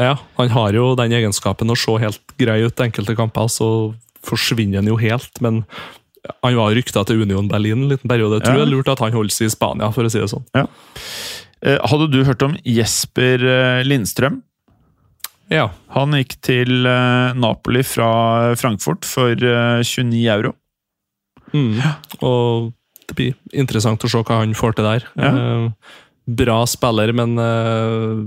[0.00, 3.70] Ja, han har jo den egenskapen å se helt grei ut enkelte kamper, så
[4.26, 5.30] forsvinner han jo helt.
[5.44, 5.62] Men
[6.42, 8.40] han var rykta til Union Berlin en liten periode.
[8.40, 8.64] Jeg tror ja.
[8.64, 10.46] det er lurt at han holdes i Spania, for å si det sånn.
[10.56, 10.66] Ja.
[11.60, 14.40] Uh, hadde du hørt om Jesper uh, Lindstrøm?
[15.50, 15.68] Ja.
[15.94, 16.86] Han gikk til
[17.42, 20.52] Napoli fra Frankfurt for 29 euro.
[21.50, 21.80] Mm.
[22.22, 22.70] Og
[23.10, 25.06] det blir interessant å se hva han får til der.
[25.18, 25.32] Ja.
[25.34, 25.98] Eh,
[26.40, 28.24] bra spiller, men eh,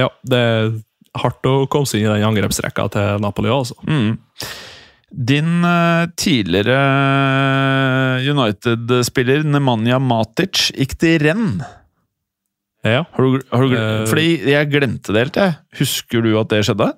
[0.00, 0.72] ja, det er
[1.18, 3.78] hardt å komme seg inn i den angrepsrekka til Napoli òg, altså.
[3.88, 4.12] Mm.
[5.10, 6.76] Din uh, tidligere
[8.30, 11.48] United-spiller Nemanja Matic gikk til renn.
[12.86, 13.02] Ja.
[13.16, 13.74] Har du, har du,
[14.08, 15.56] fordi jeg glemte det helt, jeg.
[15.80, 16.92] Husker du at det skjedde?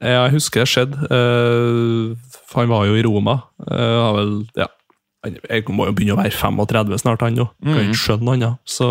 [0.00, 1.10] Ja, jeg husker det skjedde.
[1.12, 2.16] Uh,
[2.56, 3.38] han var jo i Roma.
[3.60, 4.70] Uh, har vel ja,
[5.26, 7.48] jeg må jo begynne å være 35 snart, han jo.
[7.64, 8.46] Kan ikke skjønne annet.
[8.46, 8.52] ja.
[8.66, 8.90] Så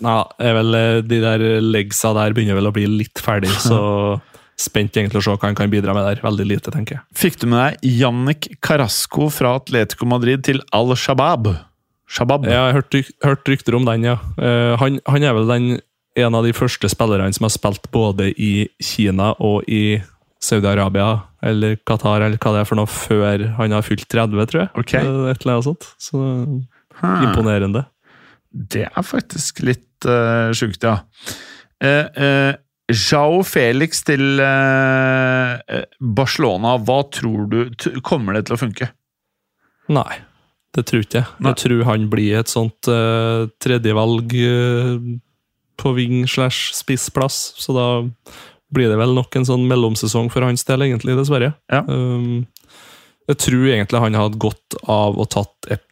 [0.00, 4.20] er vel, eh, de der legsa der begynner vel å bli litt ferdig, så
[4.60, 6.22] spent egentlig å se hva han kan bidra med der.
[6.24, 7.04] Veldig lite, tenker jeg.
[7.16, 11.54] Fikk du med deg Jannik Carasco fra Atletico Madrid til Al-Shabaab?
[12.10, 12.46] Shabab.
[12.48, 14.16] Ja, jeg har hørt, rykter om den, ja.
[14.34, 15.68] Uh, han, han, er vel den,
[16.18, 20.00] en av de første spillerne som har spilt både i Kina og i
[20.40, 24.62] Saudi-Arabia eller Qatar eller hva det er for noe, før han har fylt 30, tror
[24.64, 24.70] jeg.
[24.82, 25.04] Okay.
[25.04, 25.88] Et eller annet sånt.
[26.00, 27.26] Så hmm.
[27.28, 27.84] imponerende.
[28.50, 30.98] Det er faktisk litt uh, sjukt, ja.
[31.84, 32.52] Uh, uh,
[32.90, 35.60] Jao Felix til uh,
[36.00, 37.60] Barcelona, hva tror du
[38.02, 38.90] Kommer det til å funke?
[39.92, 40.18] Nei,
[40.74, 41.30] det tror ikke jeg.
[41.46, 44.34] Jeg tror han blir et sånt uh, tredjevalg
[45.80, 47.86] på wing slash spissplass, så da
[48.74, 51.52] blir det vel nok en sånn mellomsesong for hans del, egentlig, dessverre.
[51.72, 51.82] Ja.
[51.86, 52.46] Um,
[53.30, 55.86] jeg tror egentlig han hadde godt av å tatt et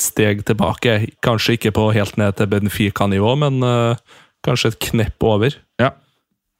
[0.00, 0.98] steg tilbake.
[1.24, 5.56] Kanskje ikke på helt ned til Benfica-nivå, men uh, kanskje et knepp over.
[5.80, 5.94] Ja.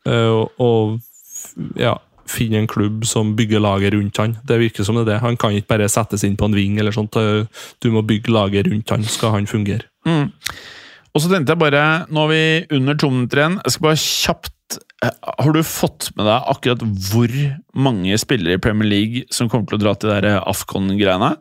[0.09, 0.99] Uh, og
[1.81, 1.97] ja,
[2.31, 4.39] finne en klubb som bygger laget rundt han.
[4.47, 5.25] Det virker som det er det.
[5.25, 6.79] Han kan ikke bare settes inn på en ving.
[6.79, 7.17] eller sånt.
[7.81, 9.89] Du må bygge laget rundt han, skal han fungere.
[10.09, 10.31] Mm.
[11.15, 12.45] Og så tenkte jeg bare, Nå er vi
[12.79, 13.61] under to minutter igjen.
[13.65, 14.79] Jeg skal bare kjapt
[15.13, 17.35] har du fått med deg akkurat hvor
[17.77, 21.35] mange spillere i Premier League som kommer til å dra til de Afcon-greiene?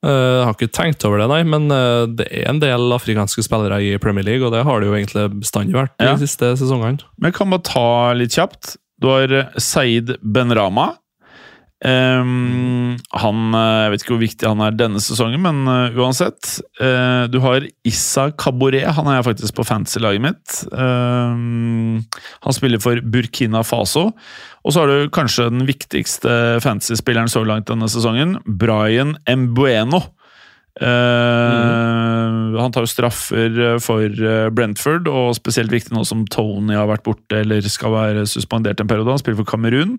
[0.00, 3.44] Eh, jeg har ikke tenkt over det, nei, men eh, det er en del afrikanske
[3.44, 6.16] spillere i Premier League, og det har det jo egentlig bestandig vært de ja.
[6.20, 7.04] siste sesongene.
[7.20, 8.78] Men jeg kan bare ta litt kjapt.
[9.00, 10.94] Du har Saeed Benrama.
[11.80, 16.58] Um, han, eh, Jeg vet ikke hvor viktig han er denne sesongen, men uh, uansett.
[16.76, 18.82] Uh, du har Issa Kabore.
[18.84, 20.60] Han er faktisk på fantasy-laget mitt.
[20.72, 22.04] Um,
[22.44, 24.10] han spiller for Burkina Faso.
[24.60, 30.04] Og så har du kanskje den viktigste fantasy-spilleren så langt denne sesongen, Brian Mbueno.
[30.78, 32.54] Uh, mm.
[32.56, 36.86] han tar jo straffer eh, for eh, Brentford, og spesielt viktig nå som Tony har
[36.88, 39.10] vært borte eller skal være suspendert en periode.
[39.10, 39.98] Han spiller for Kamerun.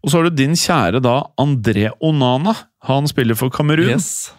[0.00, 2.54] Og så har du din kjære da André Onana.
[2.88, 3.98] Han spiller for Kamerun.
[3.98, 4.30] Yes.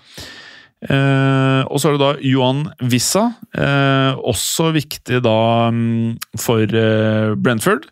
[0.83, 5.37] Uh, og så har du da Johan Wissa, uh, også viktig da
[5.71, 6.67] um, for
[7.39, 7.87] Brentford.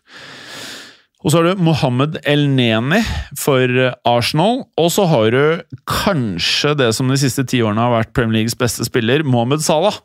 [1.22, 2.98] Og så har du Mohammed El Neni
[3.38, 4.64] for eh, Arsenal.
[4.80, 5.42] Og så har du
[5.88, 10.00] kanskje det som de siste ti årene har vært Premier Leagues beste spiller, Mohammed Salah.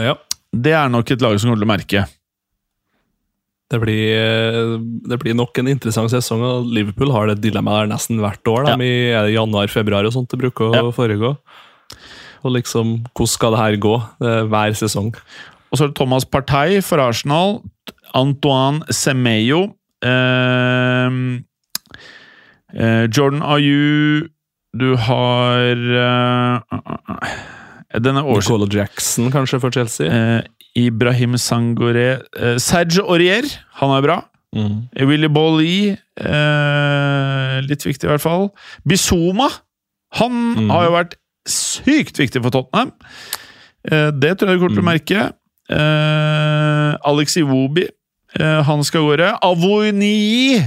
[0.00, 0.16] Ja.
[0.52, 2.02] Det er nok et lag som kommer til å merke.
[3.72, 4.74] Det blir,
[5.08, 8.66] det blir nok en interessant sesong, og Liverpool har det dilemmaet der nesten hvert år.
[8.68, 8.74] Ja.
[8.76, 10.82] I er januar-februar og sånt det bruker å Ja.
[10.92, 11.30] foregå.
[12.42, 15.14] Og liksom, hvordan skal det her gå eh, hver sesong?
[15.70, 17.62] Og så er det Thomas Partey for Arsenal.
[18.18, 19.70] Antoine Semeyo.
[20.02, 21.08] Eh,
[22.74, 24.28] eh, Jordan Ayu
[24.74, 26.60] Du har eh,
[28.00, 28.48] Denne års...
[28.48, 30.08] Nicola Jackson kanskje for Chelsea?
[30.08, 30.42] Eh,
[30.74, 32.22] Ibrahim Sangore
[32.58, 33.44] Serge Aurier,
[33.76, 34.14] han er bra.
[34.56, 34.88] Mm.
[35.04, 35.92] Willy Bolly,
[37.68, 38.48] litt viktig i hvert fall.
[38.88, 39.50] Bizoma,
[40.16, 40.72] han mm.
[40.72, 42.94] har jo vært sykt viktig for Tottenham.
[43.84, 45.28] Det tror jeg du kommer til å merke.
[47.04, 47.48] Alexi eh,
[48.40, 49.32] han skal av gårde.
[49.44, 50.62] Avonii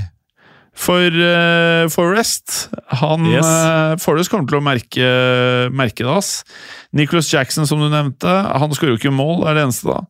[0.75, 2.69] for uh, Forest.
[2.99, 3.45] Han Yes.
[3.47, 5.07] uh, Forest kommer til å merke,
[5.71, 6.43] merke det, ass.
[6.95, 10.03] Nicholas Jackson, som du nevnte, han skårer jo ikke mål, er det eneste, da.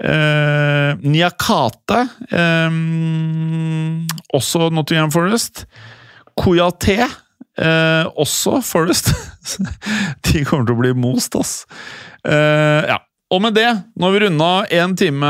[0.00, 5.64] Uh, Niakate, um, også Nottingham Forest.
[6.40, 7.04] Koyate,
[7.60, 9.12] uh, også Forest.
[10.26, 11.62] De kommer til å bli most, ass.
[12.26, 12.98] Eh, ja.
[13.30, 15.28] Og med det, nå har vi runda én time,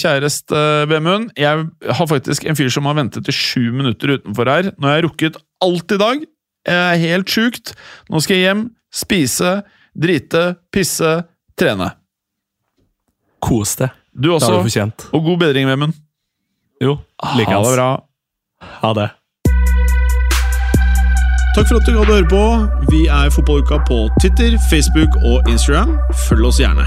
[0.00, 1.28] kjæreste Vemund.
[1.36, 1.66] Jeg
[1.98, 4.70] har faktisk en fyr som har ventet til sju minutter utenfor her.
[4.80, 6.22] Nå har jeg rukket alt i dag.
[6.68, 7.74] Jeg er helt sjukt.
[8.08, 9.50] Nå skal jeg hjem, spise,
[9.92, 11.10] drite, pisse,
[11.60, 11.90] trene.
[13.44, 13.92] Kos deg.
[14.16, 14.56] Du Det har også.
[14.56, 15.04] du fortjent.
[15.12, 15.92] Og god bedring, Vemund.
[16.80, 17.90] Jo, Ha det bra.
[18.80, 19.10] Ha det.
[21.58, 22.42] Takk for at du gadd å høre på.
[22.88, 25.98] Vi er Fotballuka på Twitter, Facebook og Instagram.
[26.28, 26.86] Følg oss gjerne.